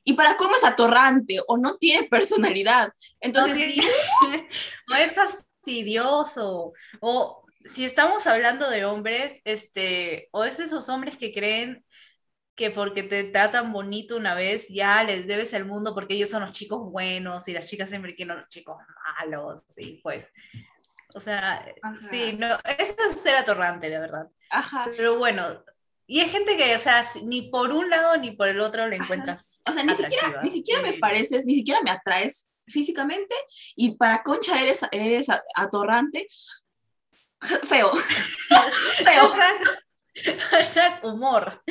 Y 0.03 0.15
para 0.15 0.37
cómo 0.37 0.57
es 0.57 0.65
atorrante 0.65 1.39
o 1.47 1.57
no 1.57 1.77
tiene 1.77 2.09
personalidad. 2.09 2.93
Entonces, 3.21 3.57
no, 4.89 4.97
es 4.97 5.15
fastidioso. 5.15 6.73
O 7.01 7.45
si 7.65 7.85
estamos 7.85 8.27
hablando 8.27 8.69
de 8.69 8.85
hombres, 8.85 9.41
este, 9.45 10.29
o 10.33 10.45
es 10.45 10.59
esos 10.59 10.89
hombres 10.89 11.17
que 11.17 11.33
creen 11.33 11.85
que 12.61 12.71
porque 12.71 13.03
te 13.03 13.25
tratan 13.25 13.73
bonito 13.73 14.19
una 14.19 14.35
vez 14.35 14.69
ya 14.69 15.03
les 15.03 15.27
debes 15.27 15.55
el 15.55 15.65
mundo 15.65 15.95
porque 15.95 16.13
ellos 16.13 16.29
son 16.29 16.43
los 16.43 16.51
chicos 16.51 16.79
buenos 16.93 17.49
y 17.49 17.55
las 17.55 17.67
chicas 17.67 17.89
siempre 17.89 18.15
quieren 18.15 18.37
los 18.37 18.49
chicos 18.49 18.77
malos 19.19 19.63
y 19.79 19.97
pues 20.03 20.31
O 21.15 21.21
sea, 21.21 21.65
Ajá. 21.81 21.99
sí, 22.11 22.37
no, 22.39 22.59
eso 22.79 22.95
es 23.09 23.19
ser 23.19 23.37
atorrante, 23.37 23.89
la 23.89 24.01
verdad. 24.01 24.29
Ajá. 24.51 24.91
Pero 24.95 25.17
bueno, 25.17 25.65
y 26.07 26.21
hay 26.21 26.29
gente 26.29 26.55
que, 26.59 26.77
o 26.77 26.79
sea, 26.79 27.03
ni 27.25 27.49
por 27.49 27.73
un 27.73 27.89
lado 27.89 28.19
ni 28.19 28.33
por 28.33 28.49
el 28.49 28.61
otro 28.61 28.87
le 28.89 28.97
Ajá. 28.97 29.05
encuentras. 29.05 29.63
O 29.67 29.73
sea, 29.73 29.83
ni 29.83 29.95
siquiera, 29.95 30.43
ni 30.43 30.51
siquiera 30.51 30.83
me 30.83 30.99
pareces, 30.99 31.47
ni 31.47 31.55
siquiera 31.55 31.81
me 31.83 31.91
atraes 31.91 32.51
físicamente 32.69 33.35
y 33.75 33.97
para 33.97 34.23
Concha 34.23 34.61
eres, 34.61 34.85
eres 34.93 35.29
atorrante. 35.57 36.29
Feo. 37.65 37.91
Feo. 39.07 39.33
Hashtag- 40.51 41.03
humor. 41.03 41.63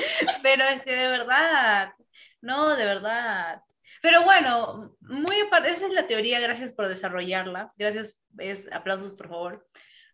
Pero 0.42 0.64
es 0.64 0.82
que 0.84 0.96
de 0.96 1.08
verdad, 1.10 1.94
no, 2.42 2.76
de 2.76 2.86
verdad. 2.86 3.62
Pero 4.02 4.24
bueno, 4.24 4.96
muy 5.02 5.40
aparte, 5.42 5.70
esa 5.70 5.88
es 5.88 5.94
la 5.94 6.08
teoría, 6.08 6.40
gracias 6.40 6.74
por 6.74 6.88
desarrollarla. 6.88 7.74
Gracias, 7.78 8.24
es, 8.38 8.72
aplausos 8.72 9.14
por 9.14 9.28
favor. 9.30 9.68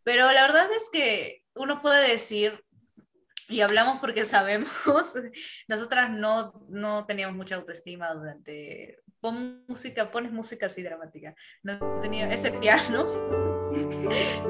Pero 0.04 0.32
la 0.32 0.42
verdad 0.44 0.68
es 0.76 0.90
que 0.92 1.44
uno 1.56 1.82
puede 1.82 2.10
decir, 2.10 2.64
y 3.48 3.62
hablamos 3.62 4.00
porque 4.00 4.26
sabemos, 4.26 4.72
nosotras 5.68 6.10
no, 6.12 6.66
no 6.70 7.06
teníamos 7.06 7.36
mucha 7.36 7.56
autoestima 7.56 8.14
durante... 8.14 9.00
Pon 9.20 9.66
música, 9.68 10.12
pones 10.12 10.32
música 10.32 10.68
así 10.68 10.84
dramática. 10.84 11.34
No 11.64 11.80
tenía 12.00 12.32
ese 12.32 12.52
piano. 12.52 13.08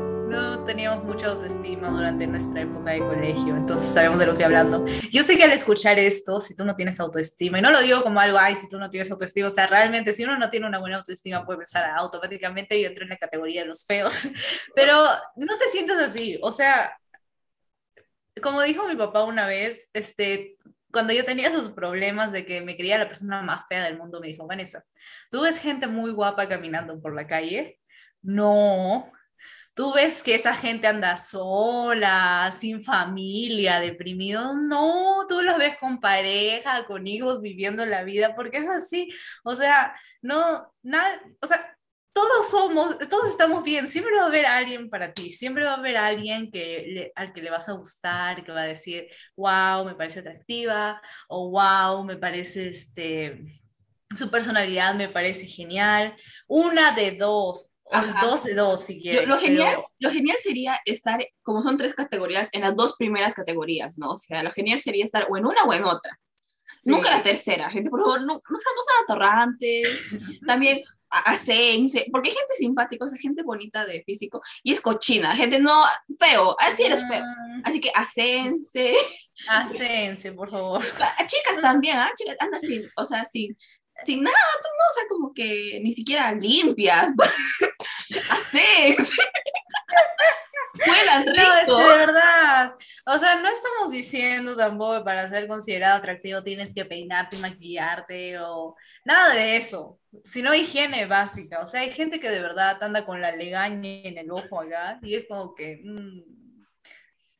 No 0.35 0.65
teníamos 0.65 1.05
mucha 1.05 1.27
autoestima 1.27 1.89
durante 1.89 2.27
nuestra 2.27 2.59
época 2.59 2.91
de 2.91 2.99
colegio, 2.99 3.55
entonces 3.55 3.89
sabemos 3.93 4.19
de 4.19 4.25
lo 4.25 4.37
que 4.37 4.43
hablando. 4.43 4.85
Yo 5.09 5.23
sé 5.23 5.37
que 5.37 5.45
al 5.45 5.51
escuchar 5.51 5.97
esto, 5.97 6.41
si 6.41 6.57
tú 6.57 6.65
no 6.65 6.75
tienes 6.75 6.99
autoestima, 6.99 7.57
y 7.57 7.61
no 7.61 7.71
lo 7.71 7.79
digo 7.79 8.03
como 8.03 8.19
algo, 8.19 8.37
ay, 8.37 8.53
si 8.55 8.67
tú 8.67 8.77
no 8.77 8.89
tienes 8.89 9.09
autoestima, 9.09 9.47
o 9.47 9.51
sea, 9.51 9.65
realmente 9.67 10.11
si 10.11 10.25
uno 10.25 10.37
no 10.37 10.49
tiene 10.49 10.67
una 10.67 10.79
buena 10.79 10.97
autoestima 10.97 11.45
puede 11.45 11.59
pensar 11.59 11.85
"Ah, 11.85 11.95
automáticamente 11.99 12.81
yo 12.81 12.89
entro 12.89 13.05
en 13.05 13.11
la 13.11 13.17
categoría 13.17 13.61
de 13.61 13.67
los 13.67 13.85
feos, 13.85 14.23
pero 14.75 15.05
no 15.37 15.57
te 15.57 15.69
sientas 15.69 15.99
así, 16.01 16.37
o 16.41 16.51
sea, 16.51 16.99
como 18.43 18.61
dijo 18.61 18.85
mi 18.89 18.95
papá 18.97 19.23
una 19.23 19.47
vez, 19.47 19.87
este, 19.93 20.57
cuando 20.91 21.13
yo 21.13 21.23
tenía 21.23 21.49
sus 21.49 21.69
problemas 21.69 22.33
de 22.33 22.45
que 22.45 22.59
me 22.59 22.75
creía 22.75 22.97
la 22.97 23.07
persona 23.07 23.41
más 23.41 23.65
fea 23.69 23.85
del 23.85 23.97
mundo, 23.97 24.19
me 24.19 24.27
dijo, 24.27 24.45
Vanessa, 24.45 24.83
¿tú 25.31 25.43
ves 25.43 25.59
gente 25.59 25.87
muy 25.87 26.11
guapa 26.11 26.49
caminando 26.49 26.99
por 26.99 27.15
la 27.15 27.25
calle? 27.25 27.79
No, 28.21 29.09
Tú 29.75 29.93
ves 29.93 30.23
que 30.23 30.35
esa 30.35 30.55
gente 30.55 30.87
anda 30.87 31.17
sola, 31.17 32.51
sin 32.57 32.81
familia, 32.81 33.79
deprimido. 33.81 34.53
No, 34.55 35.25
tú 35.27 35.41
los 35.41 35.57
ves 35.57 35.77
con 35.77 35.99
pareja, 35.99 36.85
con 36.85 37.05
hijos, 37.07 37.41
viviendo 37.41 37.85
la 37.85 38.03
vida, 38.03 38.35
porque 38.35 38.59
es 38.59 38.69
así. 38.69 39.09
O 39.43 39.55
sea, 39.55 39.93
no, 40.21 40.73
nada, 40.81 41.21
o 41.41 41.47
sea, 41.47 41.77
todos 42.13 42.49
somos, 42.49 42.97
todos 43.09 43.29
estamos 43.31 43.63
bien. 43.63 43.87
Siempre 43.89 44.15
va 44.15 44.23
a 44.23 44.27
haber 44.27 44.45
alguien 44.45 44.89
para 44.89 45.13
ti, 45.13 45.33
siempre 45.33 45.65
va 45.65 45.73
a 45.73 45.77
haber 45.77 45.97
alguien 45.97 46.49
que 46.49 47.11
al 47.15 47.33
que 47.33 47.41
le 47.41 47.49
vas 47.51 47.67
a 47.67 47.73
gustar, 47.73 48.45
que 48.45 48.53
va 48.53 48.61
a 48.61 48.65
decir, 48.65 49.07
wow, 49.35 49.83
me 49.85 49.95
parece 49.95 50.21
atractiva, 50.21 51.01
o 51.27 51.51
wow, 51.51 52.05
me 52.05 52.15
parece 52.17 52.69
este, 52.69 53.45
su 54.17 54.31
personalidad 54.31 54.95
me 54.95 55.09
parece 55.09 55.47
genial. 55.47 56.15
Una 56.47 56.91
de 56.93 57.11
dos, 57.17 57.71
Ajá. 57.91 58.19
dos 58.25 58.43
de 58.43 58.55
dos 58.55 58.83
si 58.83 58.95
Lo, 58.95 59.01
quieres. 59.01 59.27
lo 59.27 59.37
genial, 59.37 59.75
pero- 59.75 59.91
lo 59.99 60.11
genial 60.11 60.37
sería 60.39 60.79
estar, 60.85 61.25
como 61.43 61.61
son 61.61 61.77
tres 61.77 61.93
categorías, 61.93 62.49
en 62.53 62.61
las 62.61 62.75
dos 62.75 62.95
primeras 62.97 63.33
categorías, 63.33 63.97
¿no? 63.97 64.11
O 64.11 64.17
sea, 64.17 64.41
lo 64.43 64.51
genial 64.51 64.81
sería 64.81 65.05
estar 65.05 65.27
o 65.29 65.37
en 65.37 65.45
una 65.45 65.63
o 65.63 65.73
en 65.73 65.83
otra. 65.83 66.19
Sí. 66.81 66.89
Nunca 66.91 67.09
la 67.09 67.21
tercera, 67.21 67.69
gente, 67.69 67.89
por 67.89 68.01
favor, 68.01 68.19
no, 68.21 68.25
no, 68.35 68.41
no 68.49 68.59
sean 68.59 69.03
atorrantes. 69.03 69.89
También 70.47 70.81
a- 71.09 71.31
acense, 71.33 72.07
porque 72.11 72.29
hay 72.29 72.35
gente 72.35 72.53
simpática, 72.55 73.05
o 73.05 73.07
sea, 73.07 73.17
gente 73.19 73.43
bonita 73.43 73.85
de 73.85 74.03
físico, 74.03 74.41
y 74.63 74.71
es 74.73 74.81
cochina, 74.81 75.35
gente 75.35 75.59
no, 75.59 75.83
feo, 76.19 76.55
así 76.59 76.83
eres 76.83 77.07
feo. 77.07 77.23
Mm, 77.23 77.61
Así 77.63 77.79
que 77.79 77.91
acense. 77.95 78.95
Acense, 79.49 80.31
por 80.33 80.49
favor. 80.51 80.83
Chicas 81.27 81.61
también, 81.61 81.97
¿ah? 81.97 82.11
Chicas, 82.15 82.35
anda 82.39 82.59
sin, 82.59 82.83
o 82.97 83.05
sea, 83.05 83.23
sin, 83.25 83.57
sin 84.03 84.23
nada, 84.23 84.35
pues 84.61 84.73
no, 84.77 84.89
o 84.89 84.93
sea, 84.93 85.03
como 85.09 85.33
que 85.33 85.79
ni 85.83 85.93
siquiera 85.93 86.31
limpias. 86.33 87.11
Acense. 88.29 89.13
Huelan 90.87 91.25
No, 91.25 91.31
es 91.31 91.61
rico. 91.61 91.79
de 91.79 91.85
verdad. 91.85 92.75
O 93.05 93.17
sea, 93.17 93.35
no 93.35 93.47
estamos 93.47 93.91
diciendo 93.91 94.55
tampoco 94.55 94.97
que 94.97 95.05
para 95.05 95.27
ser 95.29 95.47
considerado 95.47 95.97
atractivo 95.97 96.43
tienes 96.43 96.73
que 96.73 96.85
peinarte 96.85 97.37
y 97.37 97.39
maquillarte 97.39 98.39
o 98.39 98.75
nada 99.05 99.33
de 99.33 99.57
eso, 99.57 99.99
sino 100.23 100.53
higiene 100.53 101.05
básica. 101.05 101.61
O 101.61 101.67
sea, 101.67 101.81
hay 101.81 101.91
gente 101.91 102.19
que 102.19 102.29
de 102.29 102.41
verdad 102.41 102.81
anda 102.83 103.05
con 103.05 103.21
la 103.21 103.31
legaña 103.31 103.89
en 104.03 104.17
el 104.17 104.31
ojo 104.31 104.61
acá 104.61 104.99
y 105.01 105.15
es 105.15 105.25
como 105.27 105.55
que. 105.55 105.81
mm, 105.83 106.21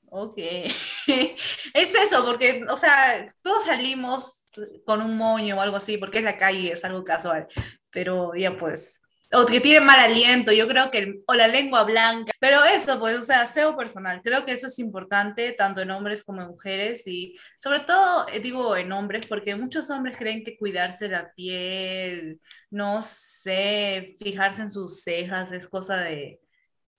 ok. 0.10 0.38
es 0.38 1.96
eso, 1.96 2.26
porque, 2.26 2.66
o 2.70 2.78
sea, 2.78 3.28
todos 3.42 3.66
salimos 3.66 4.45
con 4.86 5.02
un 5.02 5.18
moño 5.18 5.58
o 5.58 5.62
algo 5.62 5.78
así, 5.78 5.98
porque 5.98 6.20
es 6.20 6.24
la 6.24 6.38
calle, 6.38 6.74
es 6.74 6.84
algo 6.86 7.04
casual. 7.04 7.48
Pero 7.92 8.34
ya 8.36 8.58
pues. 8.58 9.02
O 9.34 9.46
que 9.46 9.60
tiene 9.60 9.82
mal 9.82 10.00
aliento, 10.00 10.52
yo 10.52 10.68
creo 10.68 10.92
que, 10.92 11.22
o 11.28 11.34
la 11.34 11.48
lengua 11.48 11.84
blanca, 11.84 12.32
pero 12.40 12.64
eso, 12.64 13.00
pues, 13.00 13.18
o 13.18 13.22
sea, 13.24 13.42
aseo 13.42 13.76
personal, 13.76 14.22
creo 14.24 14.46
que 14.46 14.52
eso 14.54 14.68
es 14.68 14.78
importante, 14.80 15.52
tanto 15.54 15.82
en 15.82 15.92
hombres 15.92 16.24
como 16.24 16.42
en 16.42 16.50
mujeres, 16.50 17.06
y 17.08 17.36
sobre 17.60 17.80
todo, 17.82 18.28
eh, 18.30 18.40
digo 18.40 18.78
en 18.78 18.92
hombres, 18.92 19.26
porque 19.28 19.56
muchos 19.56 19.90
hombres 19.90 20.16
creen 20.18 20.44
que 20.44 20.58
cuidarse 20.58 21.10
la 21.10 21.34
piel, 21.34 22.40
no 22.70 23.02
sé, 23.02 24.14
fijarse 24.20 24.62
en 24.62 24.70
sus 24.70 25.02
cejas 25.02 25.52
es 25.52 25.68
cosa 25.68 25.98
de 25.98 26.40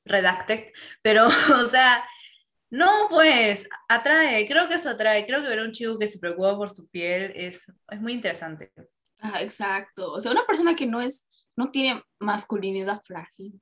redacted, 0.04 0.72
pero, 1.02 1.28
o 1.62 1.66
sea, 1.66 2.04
no, 2.76 3.08
pues, 3.08 3.66
atrae, 3.88 4.46
creo 4.46 4.68
que 4.68 4.74
eso 4.74 4.90
atrae, 4.90 5.24
creo 5.26 5.42
que 5.42 5.48
ver 5.48 5.60
a 5.60 5.64
un 5.64 5.72
chico 5.72 5.98
que 5.98 6.08
se 6.08 6.18
preocupa 6.18 6.56
por 6.56 6.70
su 6.70 6.86
piel 6.88 7.32
es, 7.34 7.72
es 7.90 8.00
muy 8.00 8.12
interesante. 8.12 8.70
Ah, 9.18 9.40
exacto. 9.40 10.12
O 10.12 10.20
sea, 10.20 10.30
una 10.30 10.46
persona 10.46 10.76
que 10.76 10.86
no 10.86 11.00
es, 11.00 11.30
no 11.56 11.70
tiene 11.70 12.02
masculinidad 12.18 13.00
frágil. 13.00 13.58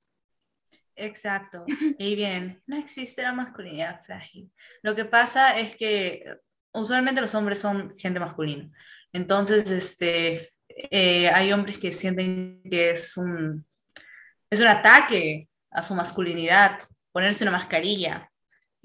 Exacto. 0.97 1.65
Y 1.99 2.17
bien, 2.17 2.61
no 2.67 2.77
existe 2.77 3.23
la 3.23 3.33
masculinidad 3.33 4.03
frágil. 4.03 4.51
Lo 4.83 4.97
que 4.97 5.05
pasa 5.05 5.57
es 5.59 5.77
que 5.77 6.25
usualmente 6.73 7.21
los 7.21 7.37
hombres 7.37 7.61
son 7.61 7.95
gente 7.97 8.19
masculina. 8.19 8.69
Entonces, 9.13 9.71
este, 9.71 10.49
eh, 10.69 11.29
hay 11.29 11.53
hombres 11.53 11.79
que 11.79 11.93
sienten 11.93 12.63
que 12.69 12.91
es 12.91 13.17
un, 13.17 13.65
es 14.51 14.61
un 14.61 14.67
ataque 14.67 15.49
a 15.71 15.85
su 15.85 15.95
masculinidad 15.95 16.81
ponerse 17.13 17.45
una 17.45 17.53
mascarilla. 17.53 18.29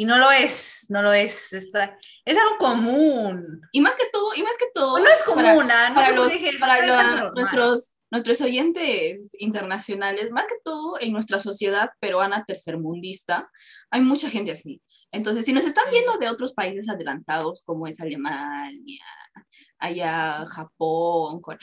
Y 0.01 0.05
no 0.05 0.17
lo 0.17 0.31
es, 0.31 0.85
no 0.87 1.01
lo 1.01 1.11
es. 1.11 1.51
Es, 1.51 1.73
es 2.23 2.37
algo 2.37 2.57
común. 2.57 3.59
Y 3.73 3.81
más 3.81 3.95
que 3.95 4.05
todo, 4.13 4.33
y 4.33 4.43
más 4.43 4.55
que 4.57 4.67
todo. 4.73 4.97
No 4.97 5.05
es 5.05 5.23
para- 5.25 5.51
común, 5.53 5.69
ah, 5.69 5.89
no 5.89 5.95
para 5.95 6.11
los, 6.11 6.31
dije 6.31 6.57
para 6.57 6.87
la- 6.87 7.31
nuestros, 7.35 7.91
nuestros 8.09 8.39
oyentes 8.39 9.35
internacionales, 9.39 10.31
más 10.31 10.45
que 10.45 10.55
todo 10.63 10.97
en 11.01 11.11
nuestra 11.11 11.37
sociedad 11.39 11.89
peruana 11.99 12.45
tercermundista, 12.45 13.51
hay 13.91 13.99
mucha 13.99 14.29
gente 14.29 14.53
así. 14.53 14.81
Entonces, 15.11 15.43
si 15.45 15.51
nos 15.51 15.65
están 15.65 15.89
viendo 15.91 16.17
de 16.17 16.29
otros 16.29 16.53
países 16.53 16.87
adelantados, 16.87 17.61
como 17.65 17.85
es 17.85 17.99
Alemania, 17.99 19.03
allá 19.79 20.45
Japón, 20.47 21.41
Corea, 21.41 21.59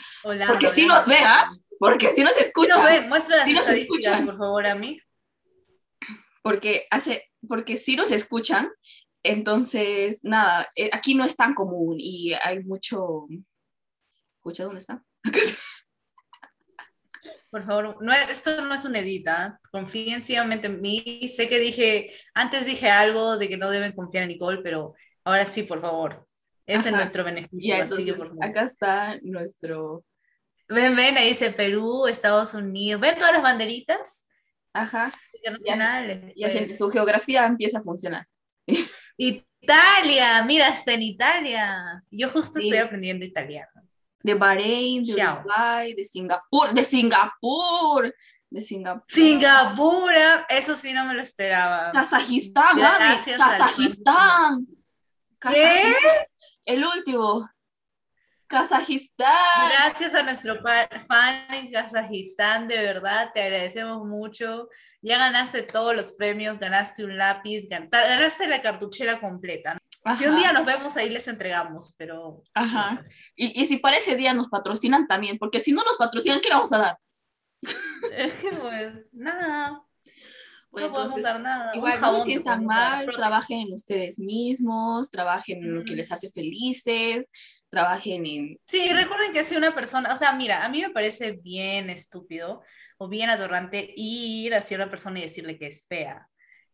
porque 0.46 0.68
sí 0.68 0.82
Holanda. 0.84 0.94
nos 1.00 1.06
ve, 1.06 1.16
¿ah? 1.24 1.50
porque 1.78 2.06
nos 2.06 2.34
Sí 2.34 2.42
escuchan, 2.42 3.00
nos 3.00 3.08
muestra 3.08 3.36
las 3.38 3.48
Sí 3.48 3.54
nos 3.54 3.68
escuchan. 3.68 4.26
por 4.26 4.36
favor, 4.36 4.66
a 4.66 4.74
mí. 4.74 4.98
Porque 6.46 6.86
hace, 6.92 7.28
porque 7.48 7.76
si 7.76 7.96
nos 7.96 8.12
escuchan, 8.12 8.68
entonces, 9.24 10.20
nada, 10.22 10.70
eh, 10.76 10.90
aquí 10.92 11.16
no 11.16 11.24
es 11.24 11.34
tan 11.34 11.54
común 11.54 11.96
y 11.98 12.34
hay 12.34 12.62
mucho... 12.62 13.26
¿Escucha 14.36 14.62
dónde 14.62 14.78
está? 14.78 15.02
Por 17.50 17.66
favor, 17.66 18.00
no 18.00 18.12
es- 18.12 18.30
esto 18.30 18.64
no 18.64 18.72
es 18.72 18.84
una 18.84 19.00
edita. 19.00 19.58
Confíen 19.72 20.22
ciegamente 20.22 20.68
en 20.68 20.80
mí. 20.80 21.28
Sé 21.28 21.48
que 21.48 21.58
dije, 21.58 22.12
antes 22.32 22.64
dije 22.64 22.90
algo 22.90 23.38
de 23.38 23.48
que 23.48 23.56
no 23.56 23.68
deben 23.68 23.92
confiar 23.92 24.22
en 24.22 24.28
Nicole, 24.28 24.62
pero 24.62 24.94
ahora 25.24 25.46
sí, 25.46 25.64
por 25.64 25.80
favor. 25.80 26.28
Es 26.64 26.86
en 26.86 26.94
nuestro 26.94 27.24
beneficio. 27.24 27.74
Ya, 27.74 27.82
así 27.82 28.04
que, 28.04 28.10
entonces, 28.10 28.16
por 28.18 28.28
favor. 28.28 28.44
acá 28.44 28.62
está 28.62 29.18
nuestro... 29.22 30.04
Ven, 30.68 30.94
ven, 30.94 31.18
ahí 31.18 31.30
dice 31.30 31.50
Perú, 31.50 32.06
Estados 32.06 32.54
Unidos. 32.54 33.00
¿Ven 33.00 33.18
todas 33.18 33.32
las 33.32 33.42
banderitas? 33.42 34.25
Ajá. 34.82 35.10
Internacionales. 35.44 36.34
Gente, 36.36 36.64
pues. 36.66 36.78
su 36.78 36.90
geografía 36.90 37.44
empieza 37.46 37.78
a 37.78 37.82
funcionar. 37.82 38.26
Italia, 39.16 40.42
mira, 40.44 40.68
está 40.68 40.92
en 40.92 41.02
Italia. 41.02 42.02
Yo 42.10 42.28
justo 42.30 42.60
Sí. 42.60 42.68
estoy 42.68 42.78
aprendiendo 42.78 43.24
italiano. 43.24 43.70
De 44.22 44.34
Bahrein, 44.34 45.02
de 45.02 45.14
Chao. 45.14 45.40
Uruguay, 45.40 45.94
de 45.94 46.04
Singapur, 46.04 46.72
de 46.74 46.82
Singapur, 46.84 48.14
de 48.50 48.60
Singapur. 48.60 49.04
Singapur, 49.08 50.12
eso 50.48 50.74
sí 50.74 50.92
no 50.92 51.04
me 51.04 51.14
lo 51.14 51.22
esperaba. 51.22 51.92
Kazajistán, 51.92 52.76
Gracias 52.76 53.38
Kazajistán. 53.38 54.66
¿Qué? 55.40 55.94
El 56.64 56.84
último. 56.84 57.48
Kazajistán. 58.46 59.70
Gracias 59.70 60.14
a 60.14 60.22
nuestro 60.22 60.60
fan 61.06 61.46
en 61.52 61.70
Kazajistán, 61.70 62.68
de 62.68 62.76
verdad, 62.76 63.30
te 63.34 63.42
agradecemos 63.42 64.06
mucho. 64.06 64.68
Ya 65.02 65.18
ganaste 65.18 65.62
todos 65.62 65.94
los 65.94 66.12
premios, 66.14 66.58
ganaste 66.58 67.04
un 67.04 67.16
lápiz, 67.16 67.68
ganaste 67.68 68.48
la 68.48 68.62
cartuchera 68.62 69.20
completa. 69.20 69.78
Si 70.16 70.24
un 70.24 70.36
día 70.36 70.52
nos 70.52 70.64
vemos, 70.64 70.96
ahí 70.96 71.08
les 71.10 71.26
entregamos, 71.26 71.94
pero... 71.98 72.42
Ajá. 72.54 73.02
Y, 73.34 73.60
y 73.60 73.66
si 73.66 73.78
para 73.78 73.96
ese 73.96 74.14
día 74.14 74.34
nos 74.34 74.48
patrocinan 74.48 75.08
también, 75.08 75.38
porque 75.38 75.60
si 75.60 75.72
no 75.72 75.82
nos 75.82 75.96
patrocinan, 75.96 76.40
¿qué 76.40 76.48
le 76.48 76.54
vamos 76.54 76.72
a 76.72 76.78
dar? 76.78 76.98
Es 78.12 78.34
que 78.34 78.50
pues, 78.50 78.92
nada. 79.12 79.82
no 80.72 80.92
podemos 80.92 81.22
dar 81.22 81.40
nada. 81.40 81.74
Igual 81.74 82.00
no 82.00 82.18
se 82.18 82.24
sientan 82.24 82.64
mal, 82.64 83.06
trabajen 83.14 83.60
en 83.66 83.72
ustedes 83.72 84.18
mismos, 84.18 85.10
trabajen 85.10 85.58
en 85.58 85.74
lo 85.74 85.84
que 85.84 85.94
les 85.94 86.12
hace 86.12 86.30
felices, 86.30 87.30
trabajen 87.76 88.24
en... 88.24 88.58
Sí, 88.66 88.90
recuerden 88.90 89.32
que 89.32 89.44
si 89.44 89.54
una 89.54 89.74
persona, 89.74 90.10
o 90.10 90.16
sea, 90.16 90.32
mira, 90.32 90.64
a 90.64 90.68
mí 90.70 90.80
me 90.80 90.90
parece 90.90 91.32
bien 91.32 91.90
estúpido 91.90 92.62
o 92.96 93.06
bien 93.06 93.28
atorrante 93.28 93.92
ir 93.96 94.54
hacia 94.54 94.78
una 94.78 94.88
persona 94.88 95.18
y 95.18 95.22
decirle 95.22 95.58
que 95.58 95.66
es 95.66 95.86
fea. 95.86 96.26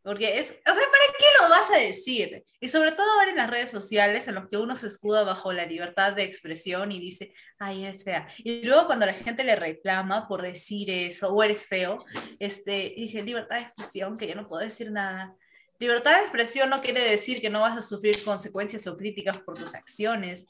Porque 0.04 0.38
es, 0.38 0.50
o 0.50 0.74
sea, 0.74 0.74
¿para 0.74 1.12
qué 1.18 1.24
lo 1.40 1.48
vas 1.48 1.70
a 1.72 1.78
decir? 1.78 2.44
Y 2.60 2.68
sobre 2.68 2.92
todo 2.92 3.10
ahora 3.12 3.30
en 3.30 3.36
las 3.36 3.50
redes 3.50 3.72
sociales, 3.72 4.28
en 4.28 4.36
los 4.36 4.48
que 4.48 4.58
uno 4.58 4.76
se 4.76 4.86
escuda 4.86 5.24
bajo 5.24 5.52
la 5.52 5.66
libertad 5.66 6.12
de 6.12 6.22
expresión 6.22 6.92
y 6.92 7.00
dice, 7.00 7.34
ay, 7.58 7.82
eres 7.82 8.04
fea. 8.04 8.28
Y 8.38 8.64
luego 8.64 8.86
cuando 8.86 9.06
la 9.06 9.14
gente 9.14 9.42
le 9.42 9.56
reclama 9.56 10.28
por 10.28 10.42
decir 10.42 10.88
eso, 10.88 11.32
o 11.32 11.42
eres 11.42 11.66
feo, 11.66 11.98
este, 12.38 12.94
dice, 12.96 13.24
libertad 13.24 13.56
de 13.56 13.62
expresión, 13.62 14.16
que 14.16 14.28
yo 14.28 14.36
no 14.36 14.48
puedo 14.48 14.62
decir 14.62 14.92
nada. 14.92 15.34
Libertad 15.80 16.16
de 16.16 16.22
expresión 16.22 16.70
no 16.70 16.80
quiere 16.80 17.00
decir 17.00 17.40
que 17.40 17.50
no 17.50 17.60
vas 17.60 17.76
a 17.76 17.82
sufrir 17.82 18.22
consecuencias 18.22 18.86
o 18.86 18.96
críticas 18.96 19.38
por 19.38 19.58
tus 19.58 19.74
acciones. 19.74 20.46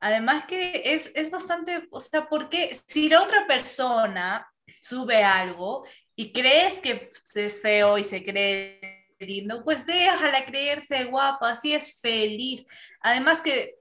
Además 0.00 0.44
que 0.46 0.82
es, 0.84 1.12
es 1.14 1.30
bastante, 1.30 1.86
o 1.90 2.00
sea, 2.00 2.28
porque 2.28 2.76
si 2.88 3.08
la 3.08 3.22
otra 3.22 3.46
persona 3.46 4.50
sube 4.80 5.22
algo 5.22 5.84
y 6.16 6.32
crees 6.32 6.80
que 6.80 7.10
es 7.34 7.60
feo 7.60 7.98
y 7.98 8.04
se 8.04 8.24
cree 8.24 9.00
lindo, 9.18 9.62
pues 9.62 9.84
déjala 9.84 10.44
creerse 10.46 11.04
guapa, 11.04 11.50
así 11.50 11.74
es 11.74 12.00
feliz. 12.00 12.66
Además 13.00 13.42
que, 13.42 13.76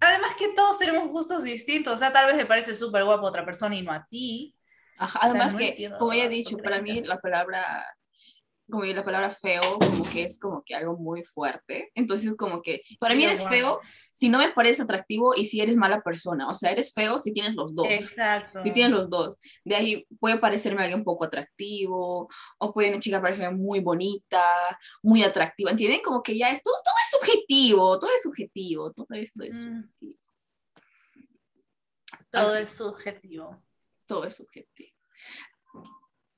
además 0.00 0.34
que 0.38 0.48
todos 0.48 0.78
tenemos 0.78 1.08
gustos 1.08 1.42
distintos, 1.42 1.94
o 1.94 1.98
sea, 1.98 2.12
tal 2.12 2.26
vez 2.26 2.36
le 2.36 2.46
parece 2.46 2.74
súper 2.74 3.04
guapo 3.04 3.26
a 3.26 3.30
otra 3.30 3.44
persona 3.44 3.74
y 3.74 3.82
no 3.82 3.92
a 3.92 4.06
ti. 4.08 4.54
además 4.98 5.54
que, 5.54 5.90
como 5.98 6.12
ya 6.12 6.24
he 6.24 6.28
dicho, 6.28 6.58
para 6.58 6.82
mí 6.82 7.00
la 7.02 7.18
palabra 7.18 7.95
como 8.70 8.84
la 8.84 9.04
palabra 9.04 9.30
feo, 9.30 9.60
como 9.78 10.04
que 10.10 10.24
es 10.24 10.38
como 10.38 10.62
que 10.64 10.74
algo 10.74 10.96
muy 10.96 11.22
fuerte. 11.22 11.90
Entonces, 11.94 12.34
como 12.34 12.62
que 12.62 12.82
para 12.98 13.14
mí 13.14 13.24
eres 13.24 13.46
feo 13.48 13.78
si 14.12 14.28
no 14.28 14.38
me 14.38 14.50
parece 14.50 14.82
atractivo 14.82 15.34
y 15.36 15.44
si 15.44 15.60
eres 15.60 15.76
mala 15.76 16.02
persona. 16.02 16.48
O 16.48 16.54
sea, 16.54 16.72
eres 16.72 16.92
feo 16.92 17.18
si 17.18 17.32
tienes 17.32 17.54
los 17.54 17.74
dos. 17.74 17.86
Exacto. 17.88 18.62
Si 18.64 18.72
tienes 18.72 18.92
los 18.92 19.08
dos. 19.08 19.38
De 19.64 19.76
ahí 19.76 20.06
puede 20.18 20.38
parecerme 20.38 20.82
alguien 20.82 21.00
un 21.00 21.04
poco 21.04 21.24
atractivo, 21.24 22.28
o 22.58 22.72
puede 22.72 22.90
una 22.90 22.98
chica 22.98 23.22
parecerme 23.22 23.56
muy 23.56 23.80
bonita, 23.80 24.42
muy 25.02 25.22
atractiva. 25.22 25.70
¿Entienden? 25.70 26.00
Como 26.02 26.22
que 26.22 26.36
ya 26.36 26.50
es 26.50 26.62
todo, 26.62 26.74
todo 26.84 26.94
es 27.02 27.10
subjetivo, 27.20 27.98
todo 27.98 28.10
es 28.14 28.22
subjetivo, 28.22 28.92
todo 28.92 29.08
esto 29.10 29.42
es 29.44 29.56
mm. 29.56 29.82
subjetivo. 29.94 30.18
Todo 32.30 32.56
es 32.56 32.70
subjetivo. 32.70 33.62
Todo 34.06 34.24
es 34.24 34.36
subjetivo. 34.36 34.96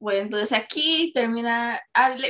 Bueno, 0.01 0.21
entonces 0.21 0.53
aquí 0.53 1.11
termina, 1.13 1.81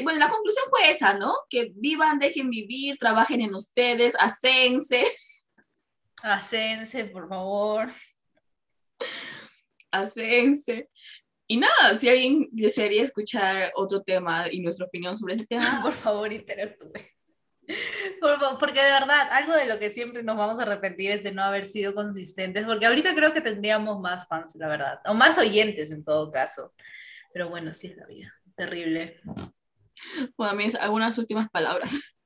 bueno, 0.03 0.19
la 0.19 0.31
conclusión 0.31 0.65
fue 0.71 0.91
esa, 0.91 1.15
¿no? 1.15 1.35
Que 1.51 1.71
vivan, 1.75 2.19
dejen 2.19 2.49
vivir, 2.49 2.97
trabajen 2.97 3.43
en 3.43 3.55
ustedes, 3.55 4.15
hacense. 4.19 5.05
Hacense, 6.23 7.05
por 7.13 7.29
favor. 7.29 7.91
Hacense. 9.91 10.89
Y 11.47 11.59
nada, 11.59 11.95
si 11.95 12.09
alguien 12.09 12.49
desearía 12.53 13.03
escuchar 13.03 13.73
otro 13.75 14.03
tema 14.03 14.47
y 14.51 14.61
nuestra 14.61 14.87
opinión 14.87 15.17
sobre 15.17 15.35
ese 15.35 15.47
tema, 15.47 15.81
por 15.83 15.93
favor, 15.93 16.33
interactúe. 16.33 16.93
porque 18.59 18.83
de 18.83 18.91
verdad, 18.91 19.29
algo 19.31 19.55
de 19.55 19.67
lo 19.67 19.79
que 19.79 19.91
siempre 19.91 20.23
nos 20.23 20.39
vamos 20.39 20.59
a 20.59 20.63
arrepentir 20.63 21.11
es 21.11 21.23
de 21.23 21.33
no 21.33 21.43
haber 21.43 21.67
sido 21.67 21.95
consistentes, 21.95 22.65
porque 22.65 22.87
ahorita 22.87 23.15
creo 23.15 23.35
que 23.35 23.43
tendríamos 23.43 24.01
más 24.01 24.27
fans, 24.27 24.55
la 24.57 24.69
verdad, 24.69 25.01
o 25.05 25.13
más 25.13 25.37
oyentes 25.37 25.91
en 25.91 26.03
todo 26.03 26.31
caso. 26.31 26.73
Pero 27.33 27.49
bueno, 27.49 27.73
sí 27.73 27.89
es 27.89 27.97
la 27.97 28.07
vida. 28.07 28.33
Terrible. 28.57 29.21
Bueno, 30.37 30.53
a 30.53 30.55
mí 30.55 30.67
algunas 30.81 31.19
últimas 31.19 31.49
palabras. 31.51 32.19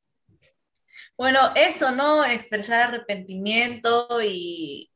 Bueno, 1.16 1.38
eso, 1.54 1.92
¿no? 1.92 2.24
Expresar 2.24 2.80
arrepentimiento 2.80 4.20
y 4.22 4.90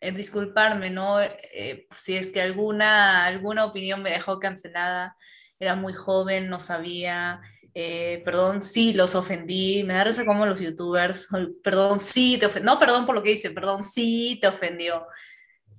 eh, 0.00 0.12
disculparme, 0.12 0.90
¿no? 0.90 1.20
Eh, 1.20 1.86
si 1.96 2.14
es 2.14 2.30
que 2.30 2.40
alguna, 2.40 3.24
alguna 3.24 3.64
opinión 3.64 4.02
me 4.02 4.10
dejó 4.10 4.38
cancelada, 4.38 5.16
era 5.58 5.74
muy 5.74 5.92
joven, 5.94 6.48
no 6.48 6.60
sabía. 6.60 7.40
Eh, 7.74 8.20
perdón, 8.24 8.62
sí, 8.62 8.92
los 8.92 9.14
ofendí. 9.14 9.82
Me 9.84 9.94
da 9.94 10.04
risa 10.04 10.24
como 10.24 10.44
los 10.46 10.60
youtubers. 10.60 11.28
Perdón, 11.62 12.00
sí, 12.00 12.36
te 12.38 12.46
ofendió. 12.46 12.72
No, 12.72 12.78
perdón 12.78 13.06
por 13.06 13.14
lo 13.14 13.22
que 13.22 13.32
hice, 13.32 13.50
perdón, 13.50 13.82
sí, 13.82 14.38
te 14.40 14.48
ofendió. 14.48 15.06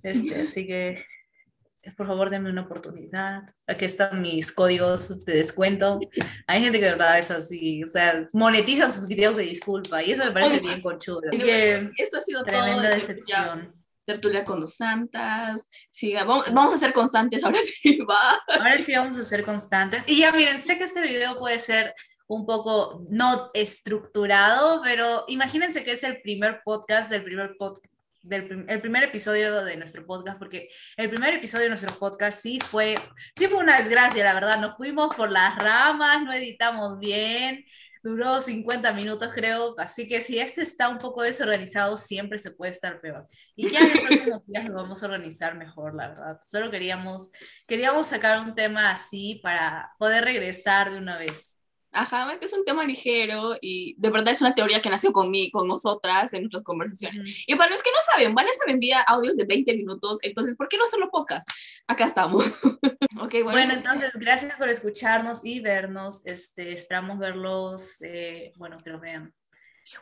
Este, 0.02 0.42
así 0.42 0.68
que 0.68 1.06
por 1.92 2.08
favor 2.08 2.30
denme 2.30 2.50
una 2.50 2.62
oportunidad. 2.62 3.44
Aquí 3.68 3.86
están 3.86 4.22
mis 4.22 4.52
códigos 4.52 5.26
de 5.26 5.34
descuento. 5.36 6.00
Hay 6.48 6.62
gente 6.62 6.80
que 6.80 6.86
de 6.86 6.92
verdad 6.92 7.20
es 7.20 7.30
así, 7.30 7.84
o 7.84 7.88
sea, 7.88 8.26
monetizan 8.34 8.92
sus 8.92 9.08
videos 9.08 9.36
de 9.36 9.44
disculpa 9.44 10.02
y 10.02 10.12
eso 10.12 10.24
me 10.24 10.32
parece 10.32 10.60
bien 10.60 10.82
conchudo. 10.82 11.22
que 11.32 11.92
esto 11.98 12.18
ha 12.18 12.22
sido 12.22 12.44
tremenda 12.44 12.90
decepción. 12.90 13.74
Tertulia 14.06 14.44
con 14.44 14.60
dos 14.60 14.76
santas. 14.76 15.70
Siga, 15.90 16.26
vamos, 16.26 16.54
vamos, 16.54 16.74
a 16.74 16.78
ser 16.78 16.92
constantes, 16.92 17.44
ahora 17.44 17.60
sí 17.62 18.00
va. 18.10 18.38
Ahora 18.60 18.78
sí 18.84 18.94
vamos 18.94 19.18
a 19.18 19.24
ser 19.24 19.46
constantes. 19.46 20.04
Y 20.08 20.20
ya 20.20 20.32
miren, 20.34 20.60
sé 20.60 20.78
que 20.78 20.84
este 20.84 21.02
video 21.02 21.40
puede 21.40 21.60
ser 21.60 21.94
un 22.28 22.46
poco 22.46 23.06
no 23.10 23.50
estructurado, 23.54 24.82
pero 24.84 25.24
imagínense 25.28 25.84
que 25.84 25.92
es 25.94 26.04
el 26.04 26.22
primer 26.22 26.62
podcast 26.64 27.10
del 27.10 27.24
primer 27.24 27.56
podcast 27.58 27.86
del 28.24 28.66
el 28.68 28.82
primer 28.82 29.04
episodio 29.04 29.64
de 29.64 29.78
nuestro 29.78 30.06
podcast, 30.06 30.40
porque 30.40 30.70
el 30.98 31.10
primer 31.10 31.36
episodio 31.36 31.66
de 31.66 31.70
nuestro 31.70 31.94
podcast 32.00 32.42
sí 32.42 32.60
fue, 32.60 32.96
sí 33.38 33.48
fue 33.48 33.60
una 33.60 33.78
desgracia, 33.78 34.24
la 34.24 34.34
verdad, 34.34 34.60
nos 34.60 34.78
fuimos 34.78 35.14
por 35.14 35.30
las 35.30 35.56
ramas, 35.58 36.24
no 36.24 36.34
editamos 36.34 37.00
bien, 37.00 37.66
duró 38.04 38.40
50 38.40 38.92
minutos 38.94 39.30
creo, 39.34 39.76
así 39.78 40.06
que 40.08 40.22
si 40.22 40.38
este 40.40 40.62
está 40.62 40.90
un 40.90 40.98
poco 40.98 41.22
desorganizado, 41.22 41.96
siempre 41.98 42.38
se 42.38 42.52
puede 42.52 42.72
estar 42.72 43.00
peor. 43.00 43.28
Y 43.56 43.70
ya 43.70 43.80
en 43.80 43.90
los 43.94 44.00
próximos 44.00 44.46
días 44.48 44.66
lo 44.66 44.76
vamos 44.76 45.02
a 45.02 45.06
organizar 45.06 45.56
mejor, 45.58 45.96
la 45.96 46.10
verdad. 46.10 46.40
Solo 46.46 46.70
queríamos, 46.70 47.30
queríamos 47.66 48.08
sacar 48.08 48.42
un 48.42 48.56
tema 48.56 48.92
así 48.92 49.40
para 49.42 49.94
poder 50.00 50.26
regresar 50.26 50.92
de 50.92 50.98
una 50.98 51.18
vez. 51.18 51.63
Ajá, 51.94 52.38
es 52.42 52.54
un 52.54 52.66
tema 52.66 52.84
ligero 52.84 53.56
y 53.62 53.96
de 54.00 54.10
verdad 54.10 54.34
es 54.34 54.42
una 54.42 54.56
teoría 54.56 54.82
que 54.82 54.90
nació 54.90 55.12
conmigo, 55.14 55.60
con 55.60 55.68
nosotras 55.68 56.34
en 56.34 56.42
nuestras 56.42 56.64
conversaciones. 56.64 57.44
Y 57.48 57.56
para 57.56 57.72
los 57.72 57.84
que 57.84 57.92
no 57.92 57.98
saben, 58.12 58.34
Vanessa 58.34 58.64
me 58.66 58.74
envía 58.74 59.02
audios 59.02 59.38
de 59.38 59.46
20 59.46 59.76
minutos, 59.78 60.20
entonces, 60.24 60.56
¿por 60.56 60.68
qué 60.68 60.78
no 60.78 60.86
hacerlo 60.86 61.10
podcast? 61.12 61.48
Acá 61.88 62.06
estamos. 62.06 62.44
okay, 63.22 63.44
bueno. 63.44 63.60
bueno. 63.60 63.74
entonces, 63.74 64.16
gracias 64.16 64.58
por 64.58 64.70
escucharnos 64.70 65.46
y 65.46 65.60
vernos. 65.60 66.22
Este, 66.26 66.74
esperamos 66.74 67.20
verlos, 67.20 68.02
eh, 68.02 68.54
bueno, 68.58 68.78
que 68.84 68.90
lo 68.90 69.00
vean 69.00 69.34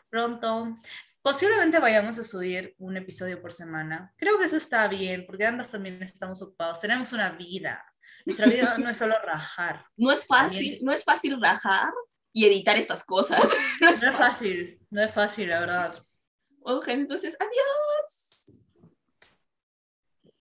pronto. 0.10 0.76
Posiblemente 1.22 1.80
vayamos 1.80 2.18
a 2.18 2.24
subir 2.24 2.74
un 2.80 2.98
episodio 2.98 3.42
por 3.42 3.54
semana. 3.54 4.12
Creo 4.18 4.40
que 4.40 4.46
eso 4.46 4.58
está 4.58 4.88
bien, 4.88 5.26
porque 5.28 5.46
ambas 5.46 5.70
también 5.70 6.02
estamos 6.02 6.42
ocupados. 6.42 6.80
Tenemos 6.80 7.14
una 7.14 7.32
vida. 7.32 7.91
Nuestra 8.26 8.48
vida 8.48 8.78
no 8.78 8.90
es 8.90 8.98
solo 8.98 9.16
rajar. 9.24 9.86
No 9.98 10.12
es 10.12 10.26
fácil, 10.26 10.80
no 10.82 10.92
es 10.92 11.04
fácil 11.04 11.42
rajar 11.42 11.92
y 12.34 12.46
editar 12.46 12.78
estas 12.78 13.04
cosas. 13.04 13.42
No 13.80 13.90
es 13.90 14.02
fácil, 14.18 14.80
no 14.90 15.02
es 15.02 15.14
fácil, 15.14 15.50
la 15.50 15.60
verdad. 15.60 15.98
Oje, 16.64 16.94
entonces, 16.94 17.36
adiós. 17.40 18.21